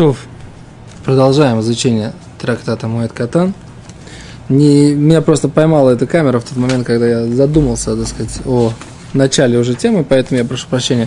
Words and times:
То, 0.00 0.16
продолжаем 1.04 1.60
изучение 1.60 2.14
трактата 2.38 2.88
Муэт 2.88 3.12
Катан. 3.12 3.52
Не, 4.48 4.94
меня 4.94 5.20
просто 5.20 5.50
поймала 5.50 5.90
эта 5.90 6.06
камера 6.06 6.40
в 6.40 6.44
тот 6.44 6.56
момент, 6.56 6.86
когда 6.86 7.06
я 7.06 7.26
задумался, 7.26 7.94
так 7.94 8.08
сказать, 8.08 8.40
о 8.46 8.72
начале 9.12 9.58
уже 9.58 9.74
темы, 9.74 10.02
поэтому 10.02 10.38
я 10.38 10.46
прошу 10.46 10.68
прощения 10.68 11.06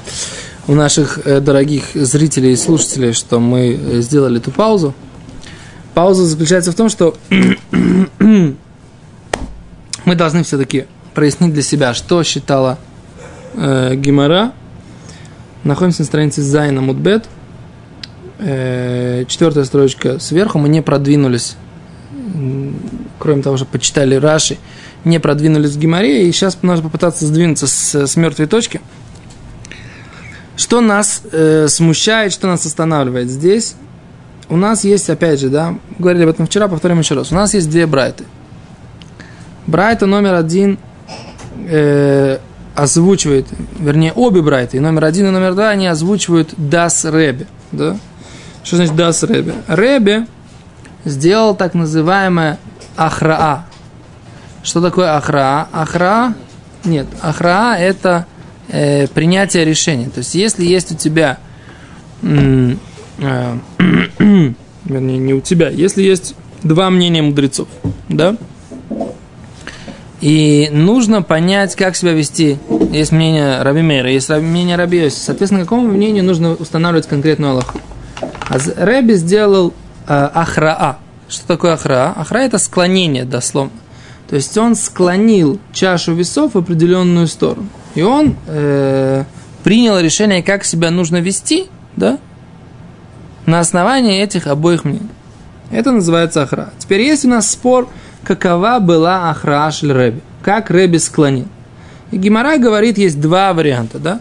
у 0.68 0.76
наших 0.76 1.22
э, 1.26 1.40
дорогих 1.40 1.86
зрителей 1.96 2.52
и 2.52 2.56
слушателей, 2.56 3.14
что 3.14 3.40
мы 3.40 3.74
э, 3.74 4.02
сделали 4.02 4.40
эту 4.40 4.52
паузу. 4.52 4.94
Пауза 5.96 6.26
заключается 6.26 6.72
в 6.72 6.76
том, 6.76 6.88
что 6.88 7.18
мы 8.20 8.56
должны 10.06 10.44
все-таки 10.44 10.86
прояснить 11.16 11.52
для 11.52 11.64
себя, 11.64 11.96
что 11.96 12.22
считала 12.22 12.78
э, 13.56 13.96
Гимара. 13.96 14.54
Находимся 15.64 16.02
на 16.02 16.06
странице 16.06 16.44
Зайна 16.44 16.82
Мудбет. 16.82 17.26
Э, 18.40 19.26
четвертая 19.28 19.64
строчка 19.66 20.20
сверху. 20.20 20.60
Мы 20.60 20.70
не 20.70 20.82
продвинулись 20.82 21.56
кроме 23.24 23.42
того, 23.42 23.56
что 23.56 23.66
почитали 23.66 24.16
Раши, 24.16 24.58
не 25.06 25.20
продвинулись 25.20 25.72
в 25.72 25.80
Гимаре, 25.80 26.28
и 26.28 26.32
сейчас 26.32 26.58
нужно 26.62 26.84
попытаться 26.84 27.26
сдвинуться 27.26 27.68
с, 27.68 27.96
с 27.96 28.16
мертвой 28.18 28.48
точки. 28.48 28.82
Что 30.58 30.82
нас 30.82 31.24
э, 31.32 31.68
смущает, 31.70 32.34
что 32.34 32.48
нас 32.48 32.66
останавливает 32.66 33.30
здесь? 33.30 33.76
У 34.50 34.58
нас 34.58 34.84
есть, 34.84 35.10
опять 35.10 35.40
же, 35.40 35.50
да, 35.50 35.76
говорили 35.98 36.24
об 36.24 36.30
этом 36.30 36.46
вчера, 36.46 36.68
повторим 36.68 37.00
еще 37.00 37.16
раз. 37.16 37.32
У 37.32 37.36
нас 37.36 37.54
есть 37.54 37.70
две 37.70 37.88
брайты. 37.88 38.26
Брайта 39.68 40.06
номер 40.06 40.34
один 40.36 40.78
э, 41.66 42.40
озвучивает, 42.76 43.48
вернее, 43.80 44.12
обе 44.14 44.42
брайты, 44.42 44.82
номер 44.82 45.06
один 45.06 45.28
и 45.28 45.30
номер 45.30 45.54
два, 45.54 45.70
они 45.70 45.88
озвучивают 45.88 46.54
Дас 46.58 47.06
Ребе. 47.06 47.48
Да? 47.72 47.98
Что 48.64 48.78
значит 48.78 48.96
Дас 48.96 49.24
Ребе? 49.24 49.54
Ребе 49.68 50.28
сделал 51.06 51.56
так 51.56 51.74
называемое 51.74 52.58
Ахраа. 52.96 53.66
Что 54.64 54.82
такое 54.82 55.16
Ахраа? 55.18 55.68
Ахраа, 55.74 56.34
нет, 56.86 57.08
Ахраа 57.22 57.78
это 57.78 58.26
э, 58.70 59.08
принятие 59.08 59.66
решения. 59.66 60.10
То 60.10 60.20
есть, 60.20 60.36
если 60.36 60.64
есть 60.64 60.92
у 60.92 60.96
тебя, 60.96 61.40
э, 62.22 62.76
вернее, 64.18 65.18
не 65.18 65.34
у 65.34 65.42
тебя, 65.42 65.70
если 65.70 66.02
есть 66.02 66.36
два 66.64 66.90
мнения 66.90 67.22
мудрецов, 67.22 67.68
да, 68.08 68.38
и 70.22 70.70
нужно 70.72 71.22
понять, 71.22 71.76
как 71.76 71.98
себя 71.98 72.14
вести. 72.14 72.58
Есть 72.94 73.12
мнение 73.12 73.62
Раби 73.62 73.82
Мейра, 73.82 74.10
есть 74.10 74.30
мнение 74.30 74.78
Раби 74.78 75.00
Йоси. 75.00 75.20
Соответственно, 75.20 75.64
какому 75.64 75.86
мнению 75.86 76.24
нужно 76.24 76.54
устанавливать 76.54 77.08
конкретную 77.08 77.52
Аллаху. 77.52 77.78
А 78.54 78.60
Раби 78.86 79.16
сделал 79.16 79.74
э, 80.08 80.14
Ахраа. 80.14 81.00
Что 81.28 81.48
такое 81.48 81.74
Ахра? 81.74 82.14
Ахра– 82.16 82.38
это 82.40 82.60
склонение, 82.60 83.26
дословно. 83.26 83.72
То 84.30 84.36
есть 84.36 84.56
он 84.60 84.76
склонил 84.76 85.60
чашу 85.74 86.14
весов 86.14 86.54
в 86.54 86.60
определенную 86.60 87.26
сторону. 87.28 87.68
И 87.96 88.04
он 88.04 88.36
э, 88.46 89.24
принял 89.64 89.98
решение, 89.98 90.44
как 90.44 90.66
себя 90.66 90.92
нужно 90.92 91.20
вести, 91.20 91.66
да, 91.96 92.20
на 93.48 93.60
основании 93.60 94.22
этих 94.22 94.46
обоих 94.46 94.86
мнений. 94.86 95.10
Это 95.72 95.92
называется 95.92 96.44
ахра. 96.44 96.70
Теперь 96.78 97.02
есть 97.02 97.26
у 97.26 97.30
нас 97.30 97.50
спор, 97.50 97.90
какова 98.24 98.78
была 98.80 99.32
ахра 99.32 99.72
Рэби. 99.82 100.22
Как 100.44 100.70
Рэби 100.70 100.98
склонил. 100.98 101.48
И 102.12 102.18
Гимара 102.18 102.60
говорит, 102.60 103.00
есть 103.00 103.20
два 103.20 103.52
варианта, 103.54 103.98
да. 103.98 104.20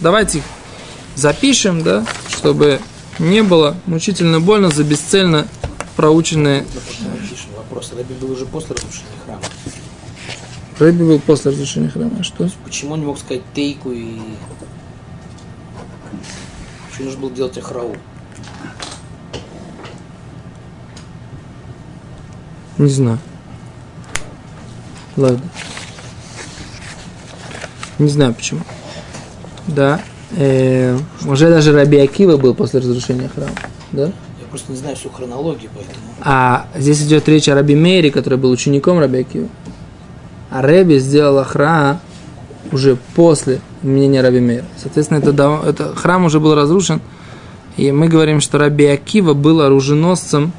Давайте 0.00 0.38
их 0.38 0.44
запишем, 1.14 1.82
да, 1.82 2.04
чтобы 2.28 2.80
не 3.18 3.42
было 3.42 3.76
мучительно 3.86 4.40
больно 4.40 4.70
за 4.70 4.84
бесцельно 4.84 5.46
проученные... 5.96 6.64
Вопрос. 7.56 7.92
Рэби 7.92 8.12
был 8.14 8.30
уже 8.30 8.46
после 8.46 8.76
разрушения 8.76 9.18
храма. 9.24 9.42
Рэби 10.78 11.02
был 11.02 11.18
после 11.20 11.50
разрушения 11.50 11.88
храма. 11.88 12.22
Что? 12.22 12.48
Почему 12.64 12.92
он 12.92 13.00
не 13.00 13.06
мог 13.06 13.18
сказать 13.18 13.42
тейку 13.54 13.92
и... 13.92 14.20
Почему 16.88 17.06
нужно 17.06 17.20
было 17.20 17.30
делать 17.30 17.58
ахрау? 17.58 17.96
Не 22.78 22.88
знаю. 22.88 23.18
Ладно. 25.16 25.48
Не 27.98 28.08
знаю 28.08 28.34
почему. 28.34 28.60
Да. 29.66 30.00
Э, 30.32 30.98
уже 31.26 31.50
даже 31.50 31.72
Раби 31.72 31.98
Акива 31.98 32.36
был 32.36 32.54
после 32.54 32.80
разрушения 32.80 33.28
храма. 33.28 33.52
Да? 33.92 34.06
Я 34.06 34.46
просто 34.50 34.72
не 34.72 34.78
знаю 34.78 34.96
всю 34.96 35.10
хронологию, 35.10 35.70
поэтому... 35.74 35.96
А 36.20 36.66
здесь 36.76 37.02
идет 37.02 37.28
речь 37.28 37.48
о 37.48 37.54
Раби 37.54 37.74
Мейре, 37.74 38.10
который 38.10 38.38
был 38.38 38.50
учеником 38.50 38.98
Раби 38.98 39.20
Акива. 39.20 39.48
А 40.50 40.62
Рэби 40.62 40.98
сделал 40.98 41.44
храм 41.44 42.00
уже 42.72 42.96
после 43.14 43.60
мнения 43.82 44.20
Раби 44.20 44.40
Мейра. 44.40 44.64
Соответственно, 44.76 45.18
это, 45.18 45.60
это, 45.66 45.94
храм 45.94 46.24
уже 46.24 46.40
был 46.40 46.54
разрушен. 46.54 47.00
И 47.76 47.92
мы 47.92 48.08
говорим, 48.08 48.40
что 48.40 48.58
Раби 48.58 48.86
Акива 48.86 49.34
был 49.34 49.60
оруженосцем, 49.60 50.52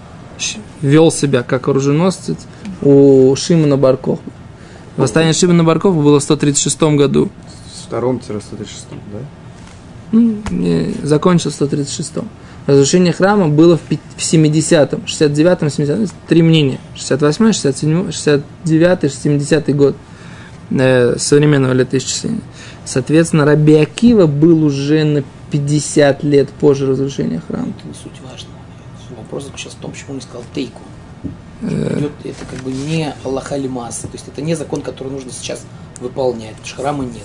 вел 0.82 1.12
себя 1.12 1.44
как 1.44 1.68
оруженосец 1.68 2.38
у 2.82 3.36
Шимона 3.36 3.76
Баркова. 3.76 4.20
Восстание 4.98 5.34
Шимона 5.34 5.64
Баркова 5.64 6.00
было 6.00 6.20
в 6.20 6.24
136 6.24 6.82
году. 6.96 7.30
В 7.66 7.88
втором-136, 7.88 8.66
да? 9.12 9.20
Закончил 11.04 11.52
в 11.52 11.54
136. 11.54 12.14
Разрушение 12.66 13.14
храма 13.14 13.48
было 13.48 13.78
в 13.78 13.82
70-м, 14.18 15.02
69-м, 15.06 15.68
70-м, 15.68 16.08
три 16.28 16.42
мнения. 16.42 16.80
68-й, 16.96 17.52
67-й, 17.52 18.10
69-й, 18.10 19.08
70-й 19.08 19.74
год 19.74 19.96
э, 20.72 21.18
современного 21.18 21.74
летоисчисления. 21.74 22.42
Соответственно, 22.84 23.46
Раби 23.46 23.76
Акива 23.76 24.28
был 24.28 24.64
уже 24.64 25.04
на 25.06 25.24
50 25.52 26.24
лет 26.24 26.50
позже 26.50 26.88
разрушения 26.88 27.42
храма. 27.48 27.74
Это 27.78 27.88
не 27.88 27.94
суть 27.94 28.20
важно. 28.30 28.50
Вопрос 29.18 29.46
заключается 29.46 29.78
в 29.78 29.82
том, 29.82 29.92
почему 29.92 30.16
он 30.16 30.22
сказал 30.22 30.44
тейку. 30.54 30.82
Идет, 31.62 32.12
это 32.24 32.46
как 32.50 32.60
бы 32.64 32.72
не 32.72 33.14
Аллаха 33.24 33.56
Лимас. 33.56 34.00
То 34.00 34.10
есть 34.14 34.28
это 34.28 34.42
не 34.42 34.56
закон, 34.56 34.82
который 34.82 35.12
нужно 35.12 35.32
сейчас 35.32 35.66
выполнять, 36.00 36.56
храма 36.76 37.04
нет. 37.06 37.24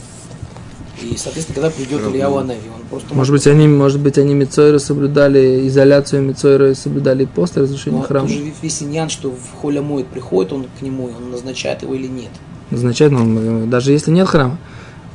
И, 1.02 1.16
соответственно, 1.16 1.54
когда 1.54 1.70
придет 1.70 2.00
Илья 2.10 2.28
Анави, 2.28 2.60
он 2.74 2.86
просто... 2.88 3.14
Может 3.14 3.32
быть, 3.32 3.46
они, 3.46 3.68
может 3.68 4.00
быть, 4.00 4.18
они 4.18 4.34
Мицойры 4.34 4.78
соблюдали, 4.78 5.66
изоляцию 5.68 6.22
Мицойры 6.22 6.74
соблюдали 6.74 7.24
после 7.24 7.62
разрушения 7.62 7.98
Но 7.98 8.04
храма. 8.04 8.28
Тоже 8.28 8.52
весь 8.62 8.82
иньян, 8.82 9.08
что 9.08 9.30
в 9.30 9.60
Холя 9.60 9.82
Моет 9.82 10.06
приходит 10.06 10.52
он 10.52 10.66
к 10.78 10.82
нему, 10.82 11.08
и 11.08 11.12
он 11.12 11.30
назначает 11.30 11.82
его 11.82 11.94
или 11.94 12.06
нет. 12.06 12.30
Назначает, 12.70 13.12
но 13.12 13.66
даже 13.66 13.92
если 13.92 14.10
нет 14.10 14.28
храма. 14.28 14.58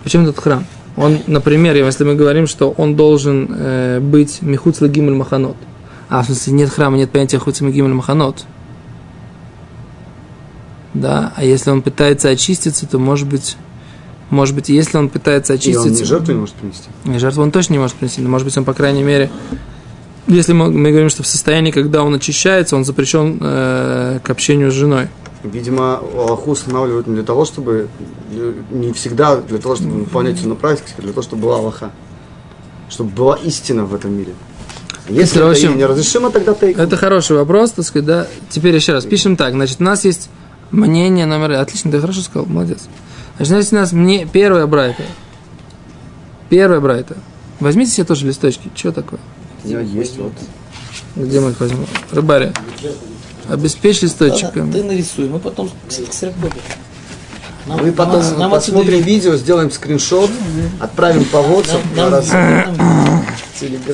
Почему 0.04 0.24
этот 0.24 0.40
храм? 0.40 0.66
Он, 0.96 1.20
например, 1.28 1.76
если 1.76 2.04
мы 2.04 2.16
говорим, 2.16 2.48
что 2.48 2.72
он 2.72 2.96
должен 2.96 3.48
э, 3.50 4.00
быть 4.00 4.42
Михуц 4.42 4.82
Гимель 4.82 5.14
Маханот. 5.14 5.56
А 6.10 6.24
в 6.24 6.26
смысле 6.26 6.54
нет 6.54 6.70
храма, 6.70 6.98
нет 6.98 7.12
понятия 7.12 7.38
Хуц 7.38 7.62
Гимель 7.62 7.94
Маханот. 7.94 8.46
Да, 10.94 11.34
а 11.36 11.44
если 11.44 11.70
он 11.70 11.84
пытается 11.84 12.30
очиститься, 12.30 12.88
то 12.88 12.98
может 12.98 13.28
быть 13.28 13.58
может 14.30 14.56
быть, 14.56 14.70
если 14.70 14.98
он 14.98 15.10
пытается 15.10 15.54
очиститься... 15.54 15.88
И 15.88 15.92
он 15.92 15.98
не 15.98 16.04
жертву 16.04 16.34
не 16.34 16.40
может 16.40 16.56
принести? 16.56 16.90
Не, 17.06 17.20
жертву 17.20 17.44
он 17.44 17.52
точно 17.52 17.74
не 17.74 17.80
может 17.80 17.96
принести, 17.96 18.22
но, 18.22 18.30
может 18.30 18.46
быть, 18.46 18.58
он, 18.58 18.66
по 18.66 18.74
крайней 18.74 19.04
мере... 19.04 19.30
Если 20.28 20.52
мы, 20.52 20.70
мы 20.70 20.90
говорим, 20.90 21.10
что 21.10 21.24
в 21.24 21.28
состоянии, 21.28 21.72
когда 21.72 22.04
он 22.04 22.14
очищается, 22.14 22.76
он 22.76 22.84
запрещен 22.84 23.38
э, 23.40 24.20
к 24.22 24.30
общению 24.30 24.72
с 24.72 24.74
женой. 24.74 25.08
Видимо, 25.44 26.02
Аллаху 26.18 26.52
устанавливают 26.52 27.08
не 27.08 27.16
для 27.16 27.24
того, 27.24 27.46
чтобы... 27.46 27.88
Не 28.70 28.92
всегда 28.92 29.38
для 29.38 29.58
того, 29.58 29.78
чтобы 29.78 30.00
выполнять 30.00 30.38
все 30.38 30.50
на 30.50 30.56
практике, 30.56 30.96
а 30.98 31.02
для 31.02 31.12
того, 31.12 31.22
чтобы 31.22 31.44
была 31.44 31.56
Аллаха. 31.60 31.92
Чтобы 32.90 33.12
была 33.12 33.36
истина 33.38 33.86
в 33.86 33.96
этом 33.96 34.18
мире. 34.18 34.34
Если 35.08 35.40
это, 35.40 35.58
это 35.58 35.78
неразрешимо, 35.78 36.30
тогда 36.30 36.54
тейк. 36.54 36.78
Это 36.78 36.98
хороший 36.98 37.38
вопрос, 37.38 37.72
так 37.72 37.86
сказать, 37.86 38.06
да. 38.06 38.28
Теперь 38.50 38.76
еще 38.76 38.92
раз, 38.92 39.06
пишем 39.06 39.38
так. 39.38 39.54
Значит, 39.54 39.78
у 39.80 39.84
нас 39.84 40.04
есть 40.04 40.30
мнение 40.72 41.26
номер... 41.26 41.54
Отлично, 41.54 41.90
ты 41.90 42.02
хорошо 42.02 42.20
сказал, 42.20 42.46
молодец. 42.48 42.90
Значит, 43.40 43.74
у 43.74 43.76
нас 43.76 43.92
мне 43.92 44.26
первая 44.26 44.66
брайта. 44.68 45.04
Первая 46.50 46.80
брайта. 46.80 47.18
Возьмите 47.60 47.92
себе 47.92 48.06
тоже 48.06 48.26
листочки. 48.26 48.70
Что 48.76 48.92
такое? 48.92 49.20
Я 49.64 49.80
есть 49.82 50.18
вот. 50.18 50.34
Где 51.16 51.40
мы 51.40 51.52
их 51.52 51.60
возьмем? 51.60 51.86
Рыбаря. 52.12 52.54
Обеспечь 53.50 54.02
листочками. 54.02 54.72
Ты 54.72 54.84
нарисуй, 54.84 55.30
мы 55.30 55.40
потом. 55.40 55.70
Нам, 57.68 57.84
Мы 57.84 57.92
потом 57.92 58.22
нам, 58.22 58.40
нам 58.40 58.52
посмотрим 58.52 59.02
видео, 59.02 59.36
сделаем 59.36 59.72
скриншот, 59.72 60.30
отправим 60.80 61.26
по 61.26 61.38
WhatsApp. 61.38 61.82
Нам, 61.98 62.12
нам, 62.12 63.17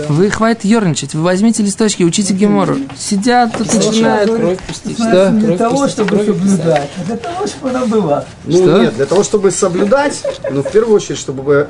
вы 0.10 0.30
хватит 0.30 0.66
ерничать, 0.66 1.14
вы 1.14 1.22
возьмите 1.22 1.64
листочки, 1.64 2.04
учите 2.04 2.34
гемору. 2.34 2.78
Сидят, 2.98 3.58
тут 3.58 3.74
начинают. 3.74 4.32
Кровь 4.32 4.60
Что? 4.96 5.30
Не 5.30 5.40
для 5.40 5.58
того, 5.58 5.88
чтобы 5.88 6.18
соблюдать, 6.18 6.90
а 6.98 7.04
для 7.06 7.18
того, 7.18 7.48
чтобы 7.48 7.70
она 7.70 7.86
была. 7.86 8.26
Ну 8.46 8.58
что? 8.58 8.82
нет, 8.82 8.96
для 8.96 9.06
того, 9.06 9.24
чтобы 9.24 9.52
соблюдать, 9.52 10.24
но 10.52 10.64
в 10.64 10.72
первую 10.72 10.96
очередь, 10.96 11.18
чтобы 11.18 11.70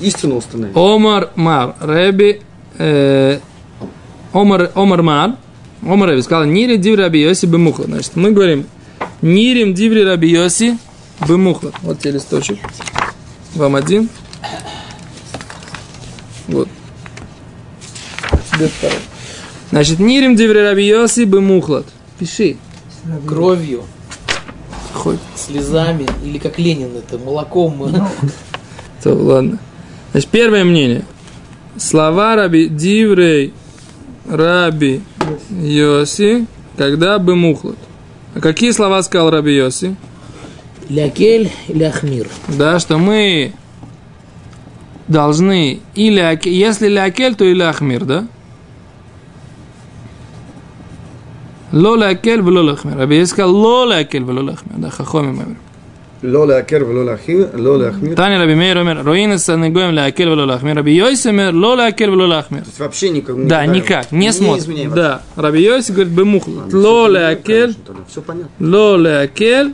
истину 0.00 0.36
установить. 0.36 0.76
Омар 0.76 1.30
Мар, 1.34 1.74
Рэби, 1.80 2.42
э, 2.78 3.38
Омар, 4.32 4.70
Омар 4.74 5.02
Мар, 5.02 5.36
Омар 5.82 6.10
Раби 6.10 6.22
сказал, 6.22 6.44
Нири 6.44 6.76
Диври 6.76 7.02
Раби 7.02 7.20
Йоси 7.20 7.46
Бемухла. 7.46 7.84
Значит, 7.86 8.12
мы 8.14 8.30
говорим, 8.30 8.66
Нирим 9.20 9.74
Диври 9.74 10.04
Раби 10.04 10.28
Йоси 10.28 10.78
Бемухла. 11.28 11.72
Вот 11.82 12.00
тебе 12.00 12.12
листочек. 12.12 12.58
Вам 13.54 13.76
один. 13.76 14.08
Вот. 16.48 16.68
Тебе 18.52 18.68
второй. 18.68 18.98
Значит, 19.70 19.98
Нирим 19.98 20.36
Диври 20.36 20.60
Раби 20.60 20.86
Йоси 20.86 21.24
Бемухлат. 21.24 21.86
Пиши. 22.18 22.56
Кровью, 23.26 23.82
Хоть. 24.92 25.18
слезами, 25.34 26.06
или 26.24 26.38
как 26.38 26.58
Ленин 26.58 26.90
это, 26.96 27.18
молоком. 27.18 27.90
То, 29.02 29.14
ладно. 29.14 29.58
Значит, 30.12 30.28
первое 30.30 30.64
мнение. 30.64 31.04
Слова 31.78 32.36
Раби 32.36 32.68
Диврей 32.68 33.52
Раби 34.28 35.00
Йоси, 35.50 36.46
когда 36.76 37.18
бы 37.18 37.34
мухлот. 37.34 37.78
А 38.34 38.40
какие 38.40 38.70
слова 38.70 39.02
сказал 39.02 39.30
Раби 39.30 39.56
Йоси? 39.56 39.96
Лякель 40.88 41.50
или 41.68 41.84
Ахмир. 41.84 42.28
Да, 42.48 42.78
что 42.78 42.98
мы 42.98 43.52
должны 45.08 45.80
или 45.94 46.38
если 46.48 46.88
лякель, 46.88 47.34
то 47.34 47.44
или 47.44 47.62
ахмир, 47.62 48.04
да? 48.04 48.26
Ло 51.71 51.95
лякель, 51.95 52.41
вло 52.41 52.61
лахмир. 52.63 52.97
Раби 52.97 53.15
Йоси 53.17 53.31
сказал 53.31 53.55
ло 53.55 53.85
лякель, 53.85 54.23
вло 54.23 54.41
лахмир. 54.41 54.77
Да, 54.77 54.89
хахомим 54.89 55.33
говорят. 55.35 55.57
לא 56.23 56.47
להקל 56.47 56.83
ולא 56.83 57.05
להחמיר, 57.05 57.47
לא 57.53 57.79
להחמיר. 57.79 58.15
Таня 58.15 58.39
Раби 58.39 58.55
Мейр 58.55 58.77
אומר, 58.79 59.01
רואים 59.05 59.31
הסנגויים 59.31 59.93
להקל 59.93 60.29
ולא 60.29 60.47
להחמיר. 60.47 60.79
רבי 60.79 60.91
יויס 60.91 61.27
אומר, 61.27 61.51
לא 61.51 61.77
להקל 61.77 62.09
ולא 62.09 62.27
להחמיר. 62.27 62.61
То 62.63 62.69
есть 62.69 62.79
вообще 62.79 63.09
никак 63.11 63.47
Да, 63.47 63.65
никак, 63.67 64.11
не 64.11 64.31
смотрит. 64.33 64.63
изменяй 64.63 64.87
Да, 64.87 65.21
Раби 65.35 65.59
Йоси 65.61 65.91
говорит, 65.91 66.11
бемухлот. 66.13 66.73
Ло 66.73 67.07
лякель, 67.07 67.75
Все 68.07 68.21
понятно. 68.21 68.49
ло 68.59 68.97
лякель, 68.97 69.73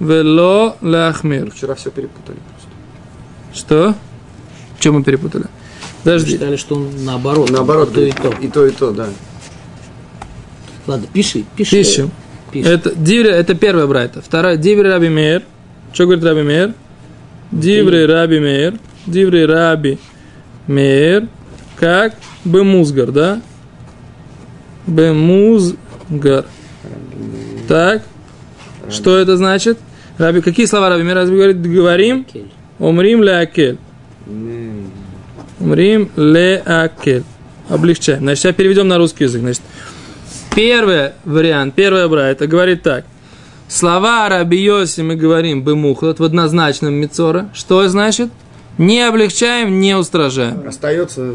вело 0.00 0.76
лахмир. 0.80 1.50
Вчера 1.50 1.74
все 1.74 1.90
перепутали 1.90 2.38
просто. 2.48 2.70
Что? 3.52 3.94
Что 4.80 4.92
мы 4.92 5.02
перепутали? 5.04 5.44
Подожди. 6.02 6.32
Считали, 6.32 6.56
что 6.56 6.76
он 6.76 6.88
наоборот. 7.04 7.50
Наоборот, 7.50 7.92
то 7.92 8.00
и 8.00 8.12
то. 8.12 8.32
И 8.40 8.48
то, 8.48 8.66
и 8.66 8.70
то, 8.70 8.92
да. 8.92 9.08
Ладно, 10.87 11.07
пиши, 11.11 11.43
пиши. 11.55 11.71
Пишем. 11.71 12.11
Пиши. 12.51 12.69
Это, 12.69 12.95
диври, 12.95 13.29
это 13.29 13.55
первая 13.55 13.87
брайта. 13.87 14.21
Вторая, 14.21 14.55
диври 14.55 14.87
Раби 14.87 15.09
Мейр. 15.09 15.43
Что 15.93 16.05
говорит 16.05 16.23
Раби 16.23 16.43
Мейр? 16.43 16.73
Диври 17.51 18.05
Раби 18.05 18.39
Мейр. 18.39 18.75
Диври 19.05 19.45
Раби 19.45 19.99
Мейр. 20.67 21.27
Как? 21.75 22.15
Бемузгар, 22.45 23.11
да? 23.11 23.41
Бемузгар. 24.87 26.45
Так. 27.67 28.03
Что 28.89 29.17
это 29.17 29.35
значит? 29.35 29.77
Раби, 30.17 30.41
какие 30.41 30.65
слова 30.65 30.89
Раби 30.89 31.03
Мейр? 31.03 31.17
Раби 31.17 31.35
говорит, 31.35 31.61
говорим, 31.61 32.25
умрим 32.79 33.23
ля 33.23 33.45
Умрим 35.59 36.11
ле 36.15 36.57
акель. 36.65 37.23
Облегчаем. 37.67 38.19
Значит, 38.19 38.43
сейчас 38.43 38.55
переведем 38.55 38.87
на 38.87 38.97
русский 38.97 39.25
язык. 39.25 39.41
Значит, 39.41 39.61
первый 40.57 41.11
вариант, 41.23 41.75
первая 41.75 42.07
брайта 42.07 42.47
говорит 42.47 42.81
так. 42.81 43.05
Слова 43.67 44.27
Раби 44.27 44.57
Йоси 44.57 45.01
мы 45.01 45.15
говорим 45.15 45.61
бемухлот 45.61 46.19
в 46.19 46.23
однозначном 46.23 46.95
мицора. 46.95 47.51
Что 47.53 47.87
значит? 47.87 48.31
Не 48.79 49.01
облегчаем, 49.01 49.79
не 49.79 49.95
устражаем. 49.95 50.67
Остается 50.67 51.31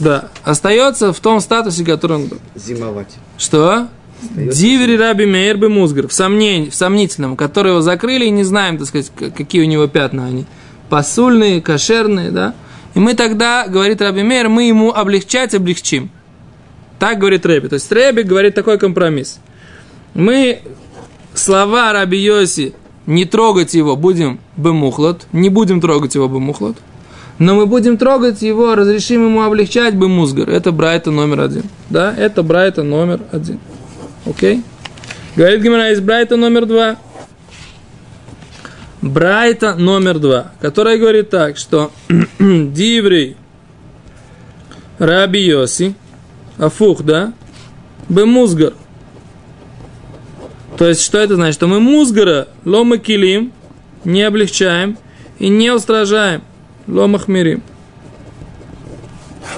Да. 0.00 0.28
Остается 0.42 1.12
в 1.12 1.20
том 1.20 1.40
статусе, 1.40 1.84
который 1.84 2.16
он 2.16 2.30
зимовать. 2.56 3.14
Что? 3.38 3.86
Дивери 4.32 4.96
Раби 4.96 5.26
Мейер 5.26 5.56
Бемузгар, 5.56 6.08
в, 6.08 6.12
сомнении, 6.12 6.68
в 6.68 6.74
сомнительном, 6.74 7.36
который 7.36 7.70
его 7.70 7.80
закрыли, 7.80 8.24
и 8.24 8.30
не 8.30 8.42
знаем, 8.42 8.78
так 8.78 8.88
сказать, 8.88 9.12
какие 9.36 9.62
у 9.62 9.66
него 9.66 9.86
пятна 9.86 10.26
они. 10.26 10.46
Посульные, 10.88 11.62
кошерные, 11.62 12.32
да? 12.32 12.54
И 12.94 12.98
мы 12.98 13.14
тогда, 13.14 13.68
говорит 13.68 14.00
Раби 14.00 14.24
Мейер, 14.24 14.48
мы 14.48 14.64
ему 14.64 14.92
облегчать 14.92 15.54
облегчим. 15.54 16.10
Так 17.04 17.18
говорит 17.18 17.44
Рэби. 17.44 17.68
То 17.68 17.74
есть 17.74 17.92
Рэби 17.92 18.22
говорит 18.22 18.54
такой 18.54 18.78
компромисс. 18.78 19.38
Мы 20.14 20.62
слова 21.34 21.92
Раби 21.92 22.16
Йоси 22.16 22.72
не 23.04 23.26
трогать 23.26 23.74
его 23.74 23.94
будем 23.94 24.40
бемухлот, 24.56 25.26
не 25.30 25.50
будем 25.50 25.82
трогать 25.82 26.14
его 26.14 26.28
бемухлот, 26.28 26.78
но 27.38 27.56
мы 27.56 27.66
будем 27.66 27.98
трогать 27.98 28.40
его, 28.40 28.74
разрешим 28.74 29.26
ему 29.26 29.42
облегчать 29.42 29.92
бемузгар. 29.92 30.48
Это 30.48 30.72
Брайта 30.72 31.10
номер 31.10 31.42
один. 31.42 31.64
Да, 31.90 32.14
это 32.16 32.42
Брайта 32.42 32.82
номер 32.82 33.20
один. 33.30 33.60
Окей? 34.24 34.62
Говорит 35.36 35.60
Гимара, 35.60 35.90
есть 35.90 36.00
Брайта 36.00 36.36
номер 36.36 36.64
два. 36.64 36.96
Брайта 39.02 39.74
номер 39.74 40.18
два, 40.20 40.52
которая 40.58 40.96
говорит 40.96 41.28
так, 41.28 41.58
что 41.58 41.92
Диврей 42.38 43.36
Раби 44.98 45.40
Йоси, 45.40 45.94
Афух, 46.58 47.02
да, 47.02 47.32
Бемузгар. 48.08 48.74
То 50.76 50.88
есть, 50.88 51.02
что 51.02 51.18
это 51.18 51.36
значит? 51.36 51.54
Что 51.54 51.68
мы 51.68 51.80
музгара, 51.80 52.48
лома 52.64 52.98
килим, 52.98 53.52
не 54.04 54.22
облегчаем 54.22 54.98
и 55.38 55.48
не 55.48 55.70
устражаем, 55.70 56.42
лома 56.86 57.18
хмирим. 57.18 57.62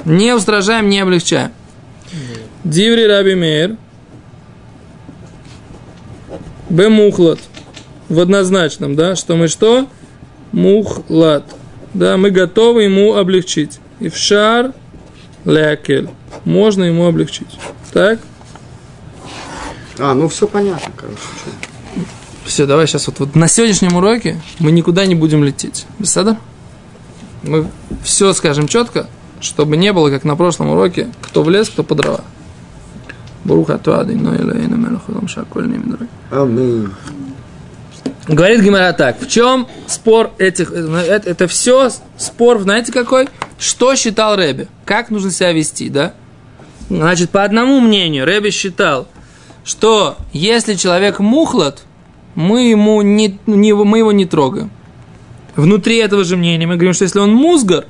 Не 0.04 0.34
устражаем, 0.34 0.88
не 0.88 1.00
облегчаем. 1.00 1.52
Диври 2.64 3.06
Раби 3.06 3.34
Мейр, 3.34 3.76
Бемухлад, 6.68 7.38
в 8.08 8.20
однозначном, 8.20 8.94
да, 8.94 9.16
что 9.16 9.36
мы 9.36 9.48
что? 9.48 9.86
Мухлад. 10.52 11.44
Да, 11.94 12.16
мы 12.16 12.30
готовы 12.30 12.84
ему 12.84 13.14
облегчить. 13.14 13.78
И 14.00 14.08
в 14.08 14.16
шар 14.16 14.72
лякель. 15.46 16.10
Можно 16.44 16.84
ему 16.84 17.06
облегчить. 17.06 17.58
Так? 17.92 18.18
А, 19.98 20.12
ну 20.14 20.28
все 20.28 20.46
понятно, 20.46 20.92
короче. 20.94 21.18
Все, 22.44 22.66
давай 22.66 22.86
сейчас 22.86 23.06
вот, 23.08 23.18
вот 23.18 23.34
на 23.34 23.48
сегодняшнем 23.48 23.96
уроке 23.96 24.40
мы 24.58 24.70
никуда 24.70 25.06
не 25.06 25.14
будем 25.14 25.42
лететь. 25.42 25.86
Беседа? 25.98 26.36
Мы 27.42 27.66
все 28.02 28.32
скажем 28.34 28.68
четко, 28.68 29.06
чтобы 29.40 29.76
не 29.76 29.92
было, 29.92 30.10
как 30.10 30.24
на 30.24 30.36
прошлом 30.36 30.70
уроке, 30.70 31.08
кто 31.22 31.42
в 31.42 31.50
лес, 31.50 31.68
кто 31.68 31.82
по 31.82 31.94
дрова. 31.94 32.22
Буруха 33.44 33.78
туады, 33.78 34.16
но 34.16 34.34
или 34.34 34.66
мелахудом 34.66 35.28
шакольными 35.28 35.84
дороги. 35.90 36.10
Аминь. 36.30 36.88
Говорит 38.28 38.60
Гимара 38.60 38.92
так, 38.92 39.20
в 39.20 39.28
чем 39.28 39.68
спор 39.86 40.32
этих, 40.38 40.72
это, 40.72 41.30
это 41.30 41.46
все 41.46 41.90
спор, 42.16 42.60
знаете 42.60 42.92
какой? 42.92 43.28
Что 43.58 43.94
считал 43.94 44.34
Рэби? 44.34 44.66
Как 44.84 45.10
нужно 45.10 45.30
себя 45.30 45.52
вести, 45.52 45.88
да? 45.88 46.14
Значит, 46.88 47.30
по 47.30 47.44
одному 47.44 47.80
мнению, 47.80 48.26
Рэби 48.26 48.50
считал, 48.50 49.06
что 49.64 50.16
если 50.32 50.74
человек 50.74 51.20
мухлот, 51.20 51.84
мы, 52.34 52.68
ему 52.68 53.00
не, 53.02 53.38
не, 53.46 53.72
мы 53.74 53.98
его 53.98 54.12
не 54.12 54.26
трогаем. 54.26 54.70
Внутри 55.54 55.96
этого 55.96 56.24
же 56.24 56.36
мнения 56.36 56.66
мы 56.66 56.74
говорим, 56.74 56.92
что 56.94 57.04
если 57.04 57.20
он 57.20 57.32
музгар, 57.32 57.86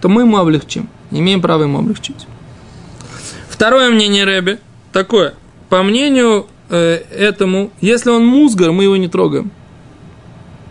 то 0.00 0.08
мы 0.08 0.22
ему 0.22 0.36
облегчим. 0.36 0.88
Имеем 1.10 1.40
право 1.40 1.62
ему 1.62 1.78
облегчить. 1.78 2.26
Второе 3.48 3.90
мнение 3.90 4.24
Рэби 4.24 4.58
такое. 4.92 5.34
По 5.68 5.82
мнению 5.82 6.46
э, 6.68 7.02
этому, 7.16 7.70
если 7.80 8.10
он 8.10 8.26
музгар, 8.26 8.72
мы 8.72 8.84
его 8.84 8.96
не 8.96 9.08
трогаем. 9.08 9.50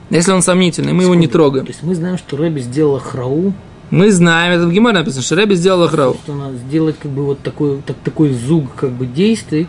Если 0.09 0.31
он 0.31 0.41
сомнительный, 0.41 0.93
мы 0.93 1.03
его 1.03 1.15
не 1.15 1.27
трогаем. 1.27 1.65
То 1.65 1.71
есть 1.71 1.83
мы 1.83 1.93
знаем, 1.95 2.17
что 2.17 2.37
Рэби 2.37 2.61
сделала 2.61 2.99
храу, 2.99 3.53
Мы 3.91 4.11
знаем, 4.11 4.53
это 4.53 4.67
в 4.67 4.71
Гимаре 4.71 4.99
написано, 4.99 5.21
что 5.23 5.35
Рэби 5.35 5.53
сделал 5.55 5.83
ахрау. 5.83 6.15
что 6.23 6.33
она 6.33 6.51
сделать 6.53 6.95
как 7.01 7.11
бы 7.11 7.25
вот 7.25 7.39
такой, 7.41 7.81
так, 7.85 7.95
такой 8.03 8.31
зуг 8.33 8.65
как 8.75 8.91
бы 8.91 9.05
действий, 9.05 9.67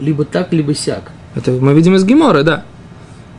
либо 0.00 0.24
так, 0.24 0.52
либо 0.52 0.74
сяк. 0.74 1.10
Это 1.34 1.52
мы 1.52 1.72
видим 1.74 1.94
из 1.94 2.04
Гимора, 2.04 2.42
да. 2.42 2.64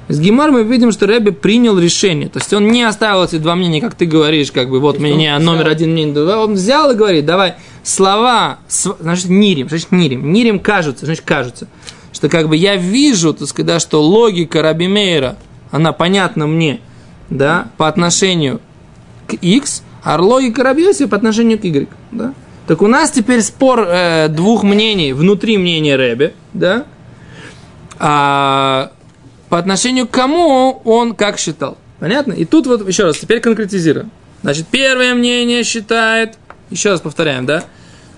Из 0.07 0.19
Гимора 0.19 0.51
мы 0.51 0.63
видим, 0.63 0.91
что 0.91 1.05
Рэби 1.05 1.29
принял 1.31 1.77
решение. 1.77 2.29
То 2.29 2.39
есть 2.39 2.51
он 2.53 2.71
не 2.71 2.81
оставил 2.83 3.23
эти 3.23 3.37
два 3.37 3.55
мнения, 3.55 3.79
как 3.79 3.93
ты 3.93 4.05
говоришь, 4.05 4.51
как 4.51 4.69
бы 4.69 4.79
вот 4.79 4.97
он 4.97 5.03
номер 5.03 5.37
взял- 5.37 5.67
один, 5.71 5.91
мнение 5.91 6.13
два. 6.15 6.43
Он 6.43 6.53
взял 6.53 6.91
и 6.91 6.95
говорит, 6.95 7.25
давай, 7.27 7.55
слова, 7.83 8.57
значит, 8.67 9.29
нирим, 9.29 9.69
значит, 9.69 9.91
нирим. 9.91 10.31
Нирим 10.33 10.59
кажутся, 10.59 11.05
значит, 11.05 11.23
кажутся. 11.25 11.67
Что 12.11 12.27
как 12.27 12.49
бы 12.49 12.55
я 12.55 12.75
вижу, 12.75 13.33
так 13.35 13.47
сказать, 13.47 13.67
да, 13.67 13.79
что 13.79 14.01
логика 14.01 14.63
Раби 14.63 14.87
Мейера, 14.87 15.35
она 15.71 15.93
понятна 15.93 16.47
мне, 16.47 16.81
да, 17.29 17.67
по 17.77 17.87
отношению 17.87 18.61
к 19.27 19.33
X, 19.33 19.83
а 20.03 20.21
логика 20.21 20.63
Раби 20.63 20.83
Йоси 20.83 21.05
по 21.05 21.17
отношению 21.17 21.59
к 21.59 21.63
Y, 21.63 21.87
да. 22.11 22.33
Так 22.67 22.81
у 22.81 22.87
нас 22.87 23.11
теперь 23.11 23.41
спор 23.41 23.87
э, 23.87 24.27
двух 24.27 24.63
мнений 24.63 25.13
внутри 25.13 25.57
мнения 25.57 25.95
Рэби, 25.95 26.33
да, 26.53 26.85
а 27.97 28.91
по 29.49 29.57
отношению 29.57 30.07
к 30.07 30.11
кому 30.11 30.81
он 30.85 31.15
как 31.15 31.39
считал. 31.39 31.77
Понятно? 31.99 32.33
И 32.33 32.45
тут 32.45 32.67
вот 32.67 32.87
еще 32.87 33.03
раз, 33.03 33.17
теперь 33.17 33.41
конкретизируем. 33.41 34.11
Значит, 34.41 34.67
первое 34.67 35.15
мнение 35.15 35.63
считает, 35.63 36.37
еще 36.69 36.91
раз 36.91 37.01
повторяем, 37.01 37.45
да, 37.45 37.63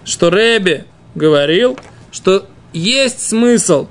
что 0.03 0.29
Рэби 0.29 0.85
говорил, 1.15 1.77
что 2.11 2.45
есть 2.73 3.27
смысл 3.27 3.87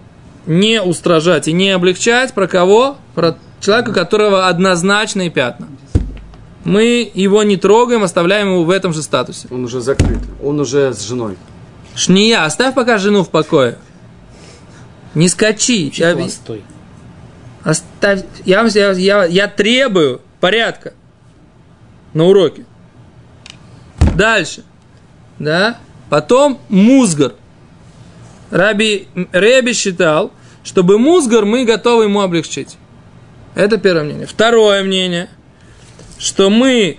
не 0.46 0.80
устражать 0.80 1.48
и 1.48 1.52
не 1.52 1.70
облегчать 1.70 2.32
про 2.34 2.46
кого? 2.46 2.98
Про 3.14 3.36
человека, 3.60 3.90
у 3.90 3.92
которого 3.92 4.48
однозначные 4.48 5.30
пятна. 5.30 5.68
Мы 6.64 7.10
его 7.14 7.42
не 7.42 7.56
трогаем, 7.56 8.02
оставляем 8.02 8.48
его 8.48 8.64
в 8.64 8.70
этом 8.70 8.92
же 8.92 9.02
статусе. 9.02 9.48
Он 9.50 9.64
уже 9.64 9.80
закрыт, 9.80 10.20
он 10.42 10.60
уже 10.60 10.92
с 10.92 11.02
женой. 11.02 11.36
Шния, 11.94 12.44
оставь 12.44 12.74
пока 12.74 12.98
жену 12.98 13.24
в 13.24 13.30
покое. 13.30 13.78
Не 15.14 15.28
скачи. 15.28 15.92
Я, 15.94 16.28
Стой. 16.28 16.62
оставь, 17.64 18.24
я, 18.44 18.64
я, 18.66 18.92
я, 18.92 19.24
я 19.24 19.48
требую 19.48 20.20
порядка 20.38 20.92
на 22.14 22.24
уроке. 22.24 22.64
Дальше. 24.14 24.64
Да? 25.38 25.78
Потом 26.08 26.60
музгар. 26.68 27.34
Раби 28.50 29.08
Реби 29.32 29.72
считал, 29.72 30.32
чтобы 30.62 30.98
музгар 30.98 31.44
мы 31.44 31.64
готовы 31.64 32.04
ему 32.04 32.20
облегчить. 32.20 32.76
Это 33.54 33.78
первое 33.78 34.04
мнение. 34.04 34.26
Второе 34.26 34.82
мнение, 34.82 35.28
что 36.18 36.50
мы, 36.50 36.98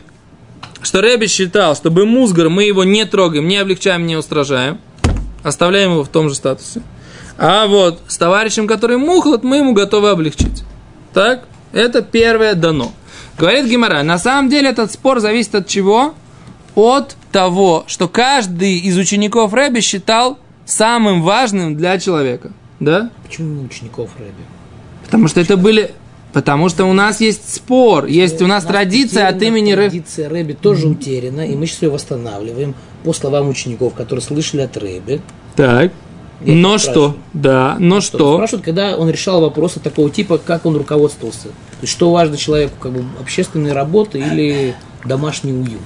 что 0.81 0.99
Реби 0.99 1.27
считал, 1.27 1.75
чтобы 1.75 2.05
музгар 2.05 2.49
мы 2.49 2.63
его 2.63 2.83
не 2.83 3.05
трогаем, 3.05 3.47
не 3.47 3.57
облегчаем, 3.57 4.05
не 4.05 4.15
устражаем, 4.15 4.79
оставляем 5.43 5.91
его 5.91 6.03
в 6.03 6.09
том 6.09 6.29
же 6.29 6.35
статусе. 6.35 6.81
А 7.37 7.67
вот 7.67 8.01
с 8.07 8.17
товарищем, 8.17 8.67
который 8.67 8.97
мухлот, 8.97 9.43
мы 9.43 9.57
ему 9.57 9.73
готовы 9.73 10.09
облегчить. 10.09 10.63
Так? 11.13 11.45
Это 11.71 12.01
первое 12.01 12.53
дано. 12.53 12.91
Говорит 13.37 13.65
Гимара, 13.65 14.03
на 14.03 14.19
самом 14.19 14.49
деле 14.49 14.69
этот 14.69 14.91
спор 14.91 15.19
зависит 15.19 15.55
от 15.55 15.67
чего? 15.67 16.13
От 16.75 17.15
того, 17.31 17.85
что 17.87 18.07
каждый 18.07 18.77
из 18.77 18.97
учеников 18.97 19.53
Рэби 19.53 19.79
считал 19.79 20.37
самым 20.65 21.21
важным 21.21 21.75
для 21.75 21.97
человека. 21.97 22.51
Да? 22.79 23.09
Почему 23.23 23.55
не 23.55 23.65
учеников 23.65 24.11
Рэби? 24.19 24.43
Потому 25.05 25.27
что 25.27 25.39
это 25.39 25.57
были... 25.57 25.91
Потому 26.33 26.69
что 26.69 26.85
у 26.85 26.93
нас 26.93 27.19
есть 27.19 27.53
спор, 27.53 28.05
есть 28.05 28.41
у 28.41 28.47
нас 28.47 28.63
традиция 28.63 29.27
от 29.27 29.41
имени 29.41 29.73
Рэби. 29.73 29.89
Традиция 29.89 30.29
Рэби 30.29 30.53
тоже 30.53 30.87
утеряна, 30.87 31.41
и 31.41 31.55
мы 31.55 31.65
сейчас 31.65 31.81
ее 31.83 31.89
восстанавливаем 31.89 32.73
по 33.03 33.11
словам 33.11 33.49
учеников, 33.49 33.93
которые 33.93 34.23
слышали 34.23 34.61
от 34.61 34.77
Рэби. 34.77 35.21
Так. 35.55 35.91
Я 36.43 36.55
но 36.55 36.77
что? 36.77 37.17
Да, 37.33 37.75
но 37.79 38.01
что? 38.01 38.35
Спрашивают, 38.35 38.65
когда 38.65 38.95
он 38.97 39.09
решал 39.09 39.41
вопросы 39.41 39.79
такого 39.79 40.09
типа, 40.09 40.39
как 40.39 40.65
он 40.65 40.75
руководствовался. 40.75 41.49
То 41.49 41.81
есть, 41.81 41.93
что 41.93 42.11
важно 42.11 42.37
человеку, 42.37 42.73
как 42.79 42.93
бы 42.93 43.03
общественные 43.19 43.73
работы 43.73 44.19
или 44.19 44.75
домашний 45.05 45.53
уют. 45.53 45.81